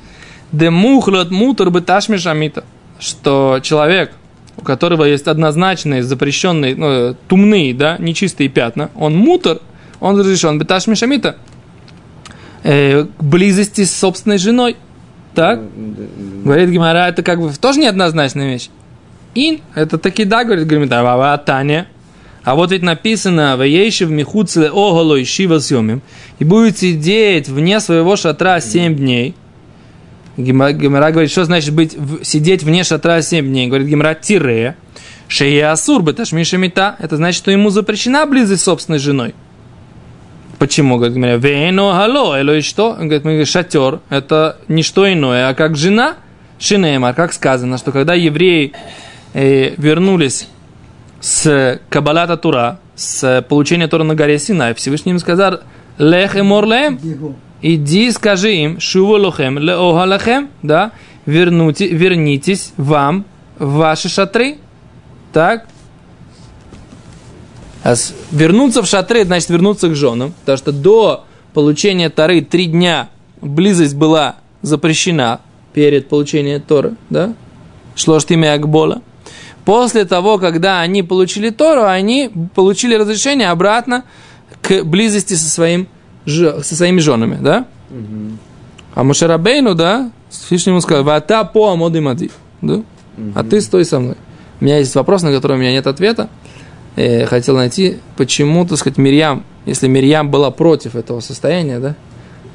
де 0.53 0.71
мухлот 0.71 1.31
мутор 1.31 1.71
бы 1.71 1.83
ташмишамита, 1.83 2.65
что 2.99 3.61
человек, 3.63 4.13
у 4.57 4.63
которого 4.63 5.05
есть 5.05 5.29
однозначные 5.29 6.03
запрещенные, 6.03 6.75
ну, 6.75 7.15
тумные, 7.29 7.75
да, 7.75 7.97
нечистые 7.99 8.49
пятна, 8.49 8.91
он 8.95 9.15
мутор, 9.15 9.61
он 10.01 10.19
разрешен 10.19 10.59
беташ 10.59 10.87
мишамита, 10.87 11.37
э, 12.63 13.05
к 13.05 13.23
близости 13.23 13.85
с 13.85 13.95
собственной 13.95 14.39
женой. 14.39 14.77
Так? 15.35 15.61
Говорит 16.43 16.71
Гимара, 16.71 17.09
это 17.09 17.23
как 17.23 17.41
бы 17.41 17.53
тоже 17.53 17.81
неоднозначная 17.81 18.51
вещь. 18.51 18.71
Ин, 19.35 19.61
это 19.75 19.99
таки 19.99 20.25
да, 20.25 20.45
говорит 20.45 20.67
Гимара, 20.67 21.35
а 21.35 21.37
Таня, 21.37 21.89
а 22.47 22.55
вот 22.55 22.71
ведь 22.71 22.83
написано, 22.83 23.57
«Ваейши 23.57 24.07
в 24.07 24.13
михуцле 24.13 24.69
оголой 24.69 25.25
шива 25.25 25.59
съемим», 25.59 26.01
и 26.39 26.45
будет 26.45 26.79
сидеть 26.79 27.49
вне 27.49 27.81
своего 27.81 28.15
шатра 28.15 28.61
семь 28.61 28.95
дней. 28.95 29.35
Гемора 30.37 31.11
говорит, 31.11 31.33
что 31.33 31.45
значит 31.45 31.75
быть, 31.75 31.97
сидеть 32.23 32.63
вне 32.63 32.85
шатра 32.85 33.21
семь 33.21 33.49
дней? 33.49 33.67
Говорит 33.67 33.89
Гемора, 33.89 34.15
тире, 34.15 34.77
шея 35.27 35.73
асур, 35.73 36.05
беташмиша 36.05 36.57
мета. 36.57 36.95
Это 37.01 37.17
значит, 37.17 37.39
что 37.39 37.51
ему 37.51 37.71
запрещена 37.71 38.27
близость 38.27 38.63
с 38.63 38.67
собственной 38.67 39.01
женой. 39.01 39.35
Почему? 40.61 40.99
Говорит 40.99 41.17
Гемора, 41.17 41.39
вейно 41.39 41.95
хало, 41.95 42.39
эло 42.39 42.57
и 42.57 42.61
что? 42.61 42.91
Он 42.93 43.09
говорит, 43.09 43.49
шатер, 43.49 44.03
это 44.09 44.59
не 44.69 44.85
что 44.85 45.13
иное, 45.13 45.49
а 45.49 45.55
как 45.55 45.77
жена, 45.77 46.15
шинеймар, 46.61 47.13
как 47.13 47.33
сказано, 47.33 47.77
что 47.77 47.91
когда 47.91 48.15
евреи 48.15 48.73
э, 49.35 49.75
вернулись 49.79 50.47
с 51.27 51.81
Кабалата 51.91 52.37
Тура, 52.37 52.79
с 52.95 53.45
получения 53.49 53.89
Тора 53.89 54.05
на 54.05 54.15
горе 54.15 54.39
Синай, 54.39 54.75
Всевышний 54.75 55.11
им 55.11 55.19
сказал, 55.19 55.59
Лех 55.99 56.37
и 56.37 56.43
морлем, 56.43 57.01
иди 57.61 58.13
скажи 58.13 58.55
им, 58.55 58.79
шуву 58.79 59.17
лохем, 59.17 59.59
леохалахем, 59.59 60.51
да, 60.63 60.93
вернуте, 61.27 61.89
вернитесь 61.89 62.73
вам 62.77 63.25
в 63.59 63.73
ваши 63.73 64.09
шатры, 64.09 64.59
так, 65.33 65.67
а 67.83 67.95
вернуться 68.31 68.83
в 68.83 68.87
шатры, 68.87 69.25
значит 69.25 69.49
вернуться 69.49 69.89
к 69.89 69.97
женам, 69.97 70.33
потому 70.41 70.59
что 70.59 70.71
до 70.71 71.25
получения 71.55 72.09
Торы 72.09 72.41
три 72.41 72.67
дня 72.67 73.09
близость 73.41 73.97
была 73.97 74.37
запрещена 74.63 75.41
перед 75.73 76.09
получением 76.09 76.61
Торы, 76.61 76.95
да, 77.11 77.35
шло 77.97 78.21
штиме 78.21 78.53
Акбола, 78.53 79.03
После 79.67 80.05
того, 80.05 80.39
когда 80.39 80.81
они 80.81 81.03
получили 81.03 81.51
Тору, 81.51 81.87
они 81.87 82.31
получили 82.55 82.95
разрешение 82.95 83.51
обратно 83.51 84.05
к 84.63 84.85
близости 84.85 85.35
со, 85.35 85.51
своим, 85.51 85.89
со 86.25 86.63
своими 86.63 87.01
женами, 87.01 87.37
да? 87.43 87.67
Угу. 87.91 88.39
А 88.95 89.03
Мушарабейну, 89.03 89.75
да, 89.75 90.13
Всевышний 90.31 90.71
ему 90.71 90.81
сказал, 90.81 91.03
«Вата 91.03 91.43
по 91.43 91.73
амоды 91.73 92.01
мади», 92.01 92.31
да? 92.63 92.75
Угу. 92.75 92.85
А 93.35 93.43
ты 93.43 93.61
стой 93.61 93.85
со 93.85 93.99
мной. 93.99 94.15
У 94.61 94.65
меня 94.65 94.79
есть 94.79 94.95
вопрос, 94.95 95.23
на 95.23 95.33
который 95.33 95.57
у 95.57 95.61
меня 95.61 95.73
нет 95.73 95.89
ответа. 95.89 96.29
Я 96.95 97.27
хотел 97.27 97.57
найти, 97.57 97.99
почему, 98.17 98.65
так 98.69 98.79
сказать, 98.79 98.99
Мирьям, 98.99 99.43
если 99.67 99.89
Мирьям 99.89 100.31
была 100.31 100.53
против 100.53 100.95
этого 100.95 101.19
состояния, 101.19 101.81
да, 101.81 101.97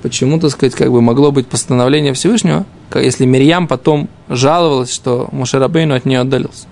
почему, 0.02 0.40
так 0.40 0.52
сказать, 0.52 0.76
как 0.76 0.90
бы 0.90 1.02
могло 1.02 1.34
быть 1.34 1.48
постановление 1.48 2.14
Всевышнего, 2.14 2.66
если 2.96 3.26
Мирьям 3.26 3.68
потом 3.68 4.08
жаловалась, 4.30 4.94
что 4.94 5.28
Мушарабейну 5.34 5.94
от 5.94 6.06
нее 6.06 6.22
отдалился. 6.22 6.68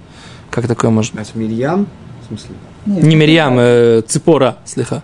Как 0.52 0.68
такое 0.68 0.92
может 0.92 1.14
быть? 1.16 1.34
Мирьям? 1.36 1.88
В 2.24 2.28
смысле? 2.28 2.56
Нет, 2.86 3.04
не 3.04 3.16
Мирьям, 3.16 3.58
э, 3.60 4.02
Ципора, 4.08 4.58
слегка. 4.66 5.04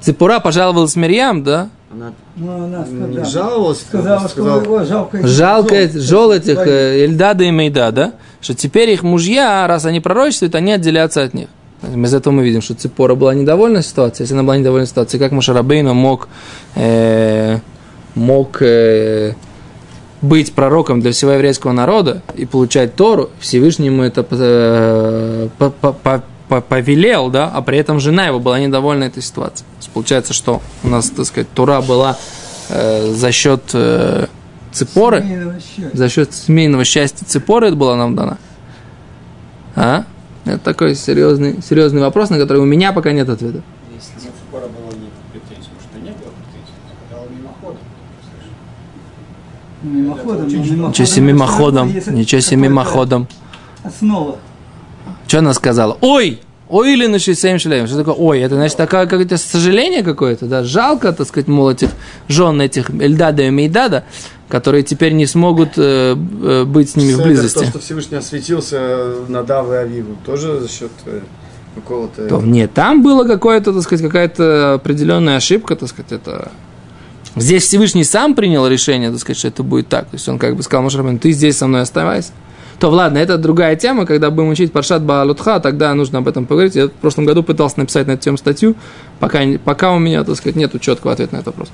Ципора 0.00 0.40
пожаловалась 0.40 0.96
Мирьям, 0.96 1.42
да? 1.44 1.68
Она, 1.92 2.12
ну, 2.36 2.64
она 2.64 2.86
сказала, 2.86 3.08
не 3.08 3.24
жаловалась, 3.24 3.80
сказала, 3.80 4.28
сказала, 4.28 4.62
что 4.62 4.84
жалко, 4.84 5.26
жалко 5.26 5.88
жел 5.88 6.30
этих 6.30 6.58
э, 6.58 7.04
Эльдада 7.04 7.44
и 7.44 7.50
Мейда, 7.50 7.90
да? 7.90 8.12
Что 8.40 8.54
теперь 8.54 8.90
их 8.90 9.02
мужья, 9.02 9.66
раз 9.66 9.84
они 9.86 10.00
пророчествуют, 10.00 10.54
они 10.54 10.72
отделятся 10.72 11.22
от 11.22 11.34
них. 11.34 11.48
Из 11.82 12.14
этого 12.14 12.32
мы 12.32 12.44
видим, 12.44 12.62
что 12.62 12.74
Ципора 12.74 13.14
была 13.14 13.34
недовольна 13.34 13.82
ситуацией. 13.82 14.24
Если 14.24 14.34
она 14.34 14.42
была 14.42 14.56
недовольна 14.56 14.86
ситуацией, 14.86 15.20
как 15.20 15.32
Мушарабейна 15.32 15.94
мог, 15.94 16.28
э, 16.76 17.58
мог 18.14 18.62
э, 18.62 19.34
быть 20.22 20.52
пророком 20.52 21.00
для 21.00 21.12
всего 21.12 21.32
еврейского 21.32 21.72
народа 21.72 22.22
и 22.34 22.44
получать 22.44 22.94
Тору, 22.94 23.30
Всевышнему 23.40 24.02
это 24.02 24.26
э, 24.30 25.48
повелел, 26.68 27.30
да, 27.30 27.48
а 27.48 27.62
при 27.62 27.78
этом 27.78 28.00
жена 28.00 28.26
его 28.26 28.38
была 28.38 28.60
недовольна 28.60 29.04
этой 29.04 29.22
ситуацией. 29.22 29.66
получается, 29.94 30.32
что 30.32 30.60
у 30.82 30.88
нас, 30.88 31.10
так 31.10 31.24
сказать, 31.26 31.48
Тура 31.54 31.80
была 31.80 32.18
э, 32.68 33.12
за 33.12 33.32
счет 33.32 33.62
э, 33.72 34.26
цепоры, 34.72 35.54
за 35.92 36.08
счет 36.08 36.34
семейного 36.34 36.84
счастья 36.84 37.24
цепоры 37.24 37.68
это 37.68 37.76
была 37.76 37.96
нам 37.96 38.14
дана. 38.14 38.38
А? 39.76 40.04
Это 40.44 40.58
такой 40.58 40.94
серьезный, 40.94 41.62
серьезный 41.62 42.00
вопрос, 42.00 42.30
на 42.30 42.38
который 42.38 42.58
у 42.58 42.66
меня 42.66 42.92
пока 42.92 43.12
нет 43.12 43.28
ответа. 43.28 43.62
Мимоходом. 49.82 50.46
Ничего 50.48 51.06
себе 51.06 51.26
мимоходом. 51.26 51.92
Ничего 51.92 52.40
себе 52.40 52.56
мимоходом. 52.56 53.28
Основа. 53.82 54.36
Что 55.26 55.38
она 55.38 55.54
сказала? 55.54 55.96
Ой! 56.00 56.40
Ой 56.68 56.92
или 56.92 57.06
на 57.06 57.18
67 57.18 57.58
шлеем. 57.58 57.86
Что 57.88 57.96
такое? 57.96 58.14
Ой, 58.14 58.40
это 58.40 58.54
значит 58.54 58.76
такое 58.76 59.06
какое-то 59.06 59.36
сожаление 59.38 60.04
какое-то, 60.04 60.46
да? 60.46 60.62
Жалко, 60.62 61.12
так 61.12 61.26
сказать, 61.26 61.48
мол, 61.48 61.70
этих 61.70 61.90
жен 62.28 62.60
этих 62.60 62.90
Эльдада 62.90 63.42
и 63.42 63.50
Мейдада, 63.50 64.04
которые 64.48 64.84
теперь 64.84 65.12
не 65.12 65.26
смогут 65.26 65.70
э, 65.76 66.14
э, 66.14 66.64
быть 66.64 66.90
с 66.90 66.96
ними 66.96 67.12
Все 67.12 67.22
в 67.22 67.24
близости. 67.24 67.56
Это 67.56 67.64
то, 67.64 67.70
что 67.70 67.78
Всевышний 67.80 68.18
осветился 68.18 69.14
на 69.26 69.42
Давы 69.42 69.78
Авиву, 69.78 70.16
тоже 70.24 70.60
за 70.60 70.68
счет 70.68 70.92
э, 71.06 71.20
какого-то... 71.74 72.28
То, 72.28 72.40
нет, 72.40 72.72
там 72.72 73.02
было 73.02 73.24
какое-то, 73.24 73.72
так 73.72 73.82
сказать, 73.82 74.04
какая-то 74.04 74.74
определенная 74.74 75.36
ошибка, 75.36 75.74
так 75.74 75.88
сказать, 75.88 76.12
это 76.12 76.52
Здесь 77.36 77.64
Всевышний 77.64 78.04
сам 78.04 78.34
принял 78.34 78.66
решение, 78.66 79.10
так 79.10 79.20
сказать, 79.20 79.38
что 79.38 79.48
это 79.48 79.62
будет 79.62 79.88
так. 79.88 80.06
То 80.06 80.14
есть 80.14 80.28
он 80.28 80.38
как 80.38 80.56
бы 80.56 80.62
сказал 80.62 80.82
Мошерабен, 80.82 81.18
ты 81.18 81.30
здесь 81.32 81.56
со 81.56 81.66
мной 81.66 81.82
оставайся. 81.82 82.32
То 82.80 82.88
ладно, 82.88 83.18
это 83.18 83.36
другая 83.36 83.76
тема, 83.76 84.06
когда 84.06 84.30
будем 84.30 84.48
учить 84.48 84.72
Паршат 84.72 85.02
Баалутха, 85.02 85.60
тогда 85.60 85.92
нужно 85.94 86.18
об 86.18 86.28
этом 86.28 86.46
поговорить. 86.46 86.74
Я 86.74 86.86
в 86.86 86.92
прошлом 86.92 87.26
году 87.26 87.42
пытался 87.42 87.78
написать 87.78 88.06
на 88.06 88.12
эту 88.12 88.22
тему 88.22 88.38
статью, 88.38 88.74
пока, 89.18 89.40
пока 89.62 89.92
у 89.92 89.98
меня, 89.98 90.24
так 90.24 90.34
сказать, 90.36 90.56
нет 90.56 90.72
четкого 90.80 91.12
ответа 91.12 91.34
на 91.34 91.40
этот 91.40 91.48
вопрос. 91.48 91.68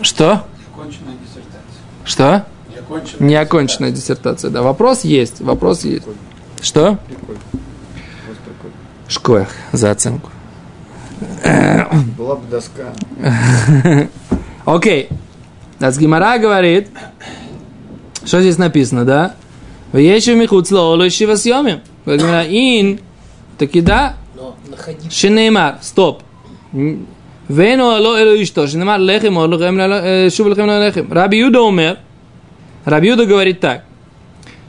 Что? 0.00 0.44
Диссертация. 0.84 2.04
Что? 2.04 2.46
Неоконченная 2.68 3.28
Не 3.28 3.34
оконченная 3.36 3.90
диссертация, 3.92 4.50
да. 4.50 4.62
Вопрос 4.62 5.04
есть, 5.04 5.40
вопрос 5.40 5.84
есть. 5.84 6.04
Что? 6.60 6.98
Прикольно. 7.06 7.40
Прикольно. 7.52 8.76
Шкоях 9.06 9.48
за 9.70 9.92
оценку. 9.92 10.30
Была 12.18 12.34
бы 12.34 12.46
доска. 12.50 12.92
Окей. 14.64 15.08
Нас 15.78 15.98
Гимара 15.98 16.38
говорит, 16.38 16.88
что 18.24 18.40
здесь 18.40 18.58
написано, 18.58 19.04
да? 19.04 19.34
В 19.90 19.98
Вещи 19.98 20.30
михут 20.30 20.68
слоолу 20.68 21.08
съемим. 21.10 21.80
Гимара 22.06 22.44
ин, 22.44 23.00
таки 23.58 23.80
да. 23.80 24.16
Шинеймар, 25.10 25.78
стоп. 25.82 26.22
Вену 26.72 27.90
ало 27.90 28.16
элу 28.16 28.34
ишто, 28.40 28.66
шинеймар 28.66 29.00
лехим, 29.00 29.36
олу 29.36 29.58
хем 29.58 29.76
шуб 30.30 30.46
лехем 30.46 30.66
лехим. 30.66 31.12
Раби 31.12 31.38
Юда 31.38 31.62
умер. 31.62 31.98
Раби 32.84 33.08
Юда 33.08 33.26
говорит 33.26 33.60
так. 33.60 33.84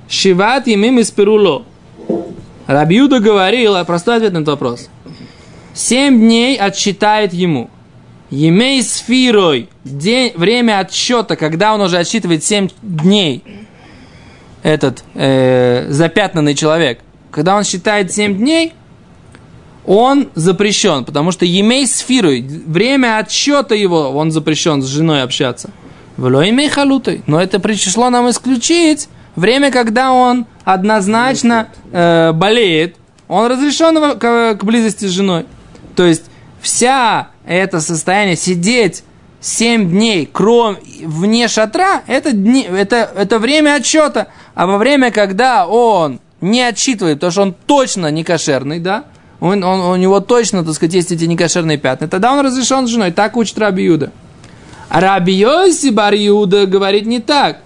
Шиват 0.10 0.68
имим 0.68 1.00
испируло. 1.00 1.64
Раби 2.68 2.98
Юда 2.98 3.20
говорил, 3.20 3.76
а 3.76 3.84
простой 3.84 4.18
ответ 4.18 4.34
на 4.34 4.38
этот 4.38 4.50
вопрос. 4.50 4.90
Семь 5.74 6.20
дней 6.20 6.58
отсчитает 6.58 7.34
ему. 7.34 7.70
Емей 8.34 8.82
сфирой, 8.82 9.70
день, 9.84 10.32
время 10.36 10.80
отсчета, 10.80 11.36
когда 11.36 11.76
он 11.76 11.82
уже 11.82 12.00
отсчитывает 12.00 12.44
семь 12.44 12.68
дней, 12.82 13.44
этот 14.64 15.04
э, 15.14 15.86
запятнанный 15.90 16.56
человек, 16.56 17.02
когда 17.30 17.56
он 17.56 17.64
считает 17.64 18.12
семь 18.12 18.36
дней, 18.36 18.74
он 19.86 20.30
запрещен, 20.34 21.06
потому 21.06 21.32
что 21.32 21.46
емей 21.46 21.86
сфирой, 21.86 22.42
время 22.42 23.20
отсчета 23.20 23.76
его, 23.76 24.10
он 24.10 24.32
запрещен 24.32 24.82
с 24.82 24.88
женой 24.88 25.22
общаться. 25.22 25.70
Вло 26.18 26.50
имей 26.50 26.70
халутой. 26.70 27.22
Но 27.28 27.40
это 27.40 27.60
пришло 27.60 28.10
нам 28.10 28.30
исключить 28.32 29.10
время, 29.36 29.70
когда 29.70 30.12
он 30.12 30.48
однозначно 30.64 31.68
э, 31.92 32.32
болеет, 32.32 32.96
он 33.28 33.46
разрешен 33.46 34.18
к, 34.18 34.56
к 34.56 34.64
близости 34.64 35.06
с 35.06 35.12
женой. 35.12 35.46
То 35.96 36.06
есть 36.06 36.24
вся 36.62 37.33
это 37.46 37.82
состояние 37.82 38.36
сидеть 38.36 39.04
7 39.42 39.90
дней 39.90 40.26
кром, 40.26 40.78
вне 41.04 41.48
шатра, 41.48 42.04
это, 42.08 42.32
дни, 42.32 42.64
это, 42.64 43.12
это 43.16 43.40
время 43.40 43.76
отсчета. 43.76 44.28
А 44.56 44.66
во 44.68 44.78
время, 44.78 45.12
когда 45.12 45.68
он 45.68 46.20
не 46.40 46.62
отсчитывает, 46.62 47.18
потому 47.18 47.32
что 47.32 47.42
он 47.42 47.56
точно 47.66 48.10
не 48.12 48.24
кошерный, 48.24 48.80
да, 48.80 49.06
он, 49.40 49.64
он- 49.64 49.82
у 49.82 49.96
него 49.98 50.22
точно, 50.22 50.64
так 50.64 50.74
сказать, 50.74 50.94
есть 50.94 51.12
эти 51.12 51.26
некошерные 51.26 51.78
пятна, 51.78 52.08
тогда 52.08 52.32
он 52.32 52.46
разрешен 52.46 52.88
с 52.88 52.90
женой. 52.90 53.12
Так 53.12 53.36
учит 53.36 53.58
Раби 53.58 53.84
Юда. 53.84 54.12
А 54.88 55.02
Раби 55.02 55.34
Йоси 55.34 55.90
Бар 55.90 56.14
Юда 56.14 56.66
говорит 56.66 57.06
не 57.06 57.20
так. 57.20 57.58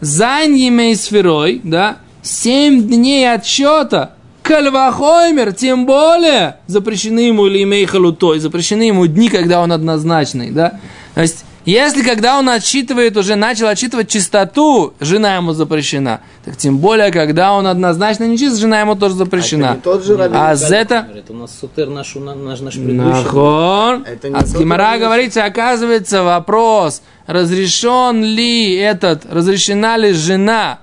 Емей 0.00 0.96
сферой, 0.96 1.60
да, 1.62 1.98
семь 2.22 2.82
дней 2.88 3.30
отсчета, 3.32 4.14
кальвахоймер, 4.50 5.52
тем 5.52 5.86
более, 5.86 6.56
запрещены 6.66 7.20
ему 7.20 7.46
или 7.46 7.62
имей 7.62 7.86
халутой, 7.86 8.40
запрещены 8.40 8.82
ему 8.82 9.06
дни, 9.06 9.28
когда 9.28 9.60
он 9.60 9.70
однозначный, 9.70 10.50
да. 10.50 10.80
То 11.14 11.20
есть, 11.20 11.44
если 11.64 12.02
когда 12.02 12.36
он 12.36 12.48
отсчитывает, 12.48 13.16
уже 13.16 13.36
начал 13.36 13.68
отсчитывать 13.68 14.08
чистоту, 14.08 14.94
жена 14.98 15.36
ему 15.36 15.52
запрещена. 15.52 16.22
Так 16.44 16.56
тем 16.56 16.78
более, 16.78 17.12
когда 17.12 17.52
он 17.52 17.68
однозначно 17.68 18.24
не 18.24 18.36
чист, 18.36 18.58
жена 18.58 18.80
ему 18.80 18.96
тоже 18.96 19.14
запрещена. 19.14 19.68
А 19.68 19.72
это 19.72 19.76
не 19.76 19.82
тот 19.82 20.04
же 20.04 20.16
Раби 20.16 20.36
А 20.36 20.56
за 20.56 20.74
это... 20.74 21.06
Это 21.14 21.32
у 21.32 21.36
нас 21.36 21.56
сутер 21.60 21.88
наш, 21.88 22.12
наш, 22.16 22.60
наш 22.60 22.74
предыдущий. 22.74 23.22
Нахон. 23.22 24.04
Это 24.04 24.30
не 24.30 24.34
А 24.34 24.44
с 24.44 24.56
Гимара 24.56 24.98
говорится, 24.98 25.44
оказывается, 25.44 26.24
вопрос, 26.24 27.02
разрешен 27.28 28.24
ли 28.24 28.74
этот, 28.74 29.26
разрешена 29.30 29.96
ли 29.96 30.12
жена, 30.12 30.80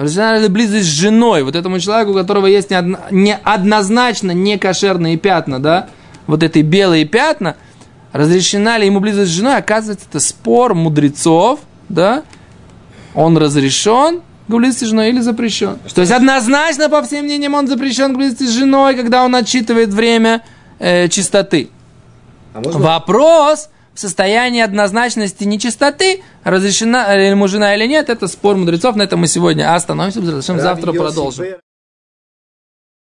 разрешена 0.00 0.38
ли 0.38 0.48
близость 0.48 0.86
с 0.86 0.92
женой, 0.92 1.42
вот 1.42 1.54
этому 1.54 1.78
человеку, 1.78 2.12
у 2.12 2.14
которого 2.14 2.46
есть 2.46 2.70
неодно- 2.70 3.00
неоднозначно 3.10 4.30
некошерные 4.30 5.18
пятна, 5.18 5.60
да, 5.60 5.88
вот 6.26 6.42
эти 6.42 6.60
белые 6.60 7.04
пятна, 7.04 7.56
разрешена 8.12 8.78
ли 8.78 8.86
ему 8.86 9.00
близость 9.00 9.30
с 9.30 9.34
женой, 9.34 9.56
оказывается, 9.56 10.06
это 10.08 10.18
спор 10.18 10.74
мудрецов, 10.74 11.60
да, 11.90 12.22
он 13.14 13.36
разрешен 13.36 14.22
к 14.48 14.50
близости 14.50 14.84
с 14.84 14.88
женой 14.88 15.10
или 15.10 15.20
запрещен. 15.20 15.76
То 15.94 16.00
есть 16.00 16.12
однозначно, 16.12 16.88
по 16.88 17.02
всем 17.02 17.26
мнениям, 17.26 17.52
он 17.52 17.68
запрещен 17.68 18.14
к 18.14 18.16
близости 18.16 18.44
с 18.44 18.52
женой, 18.52 18.96
когда 18.96 19.22
он 19.22 19.34
отчитывает 19.34 19.90
время 19.90 20.42
э, 20.78 21.08
чистоты. 21.08 21.68
А 22.54 22.62
можно? 22.62 22.80
Вопрос 22.80 23.68
состоянии 24.00 24.60
однозначности 24.60 25.44
нечистоты, 25.44 26.22
разрешена 26.44 27.14
ли 27.16 27.28
ему 27.28 27.48
жена 27.48 27.74
или 27.74 27.86
нет, 27.86 28.08
это 28.08 28.26
спор 28.28 28.56
мудрецов, 28.56 28.96
на 28.96 29.02
этом 29.02 29.20
мы 29.20 29.26
сегодня 29.26 29.74
остановимся, 29.74 30.20
завтра 30.58 30.92
продолжим. 30.92 31.46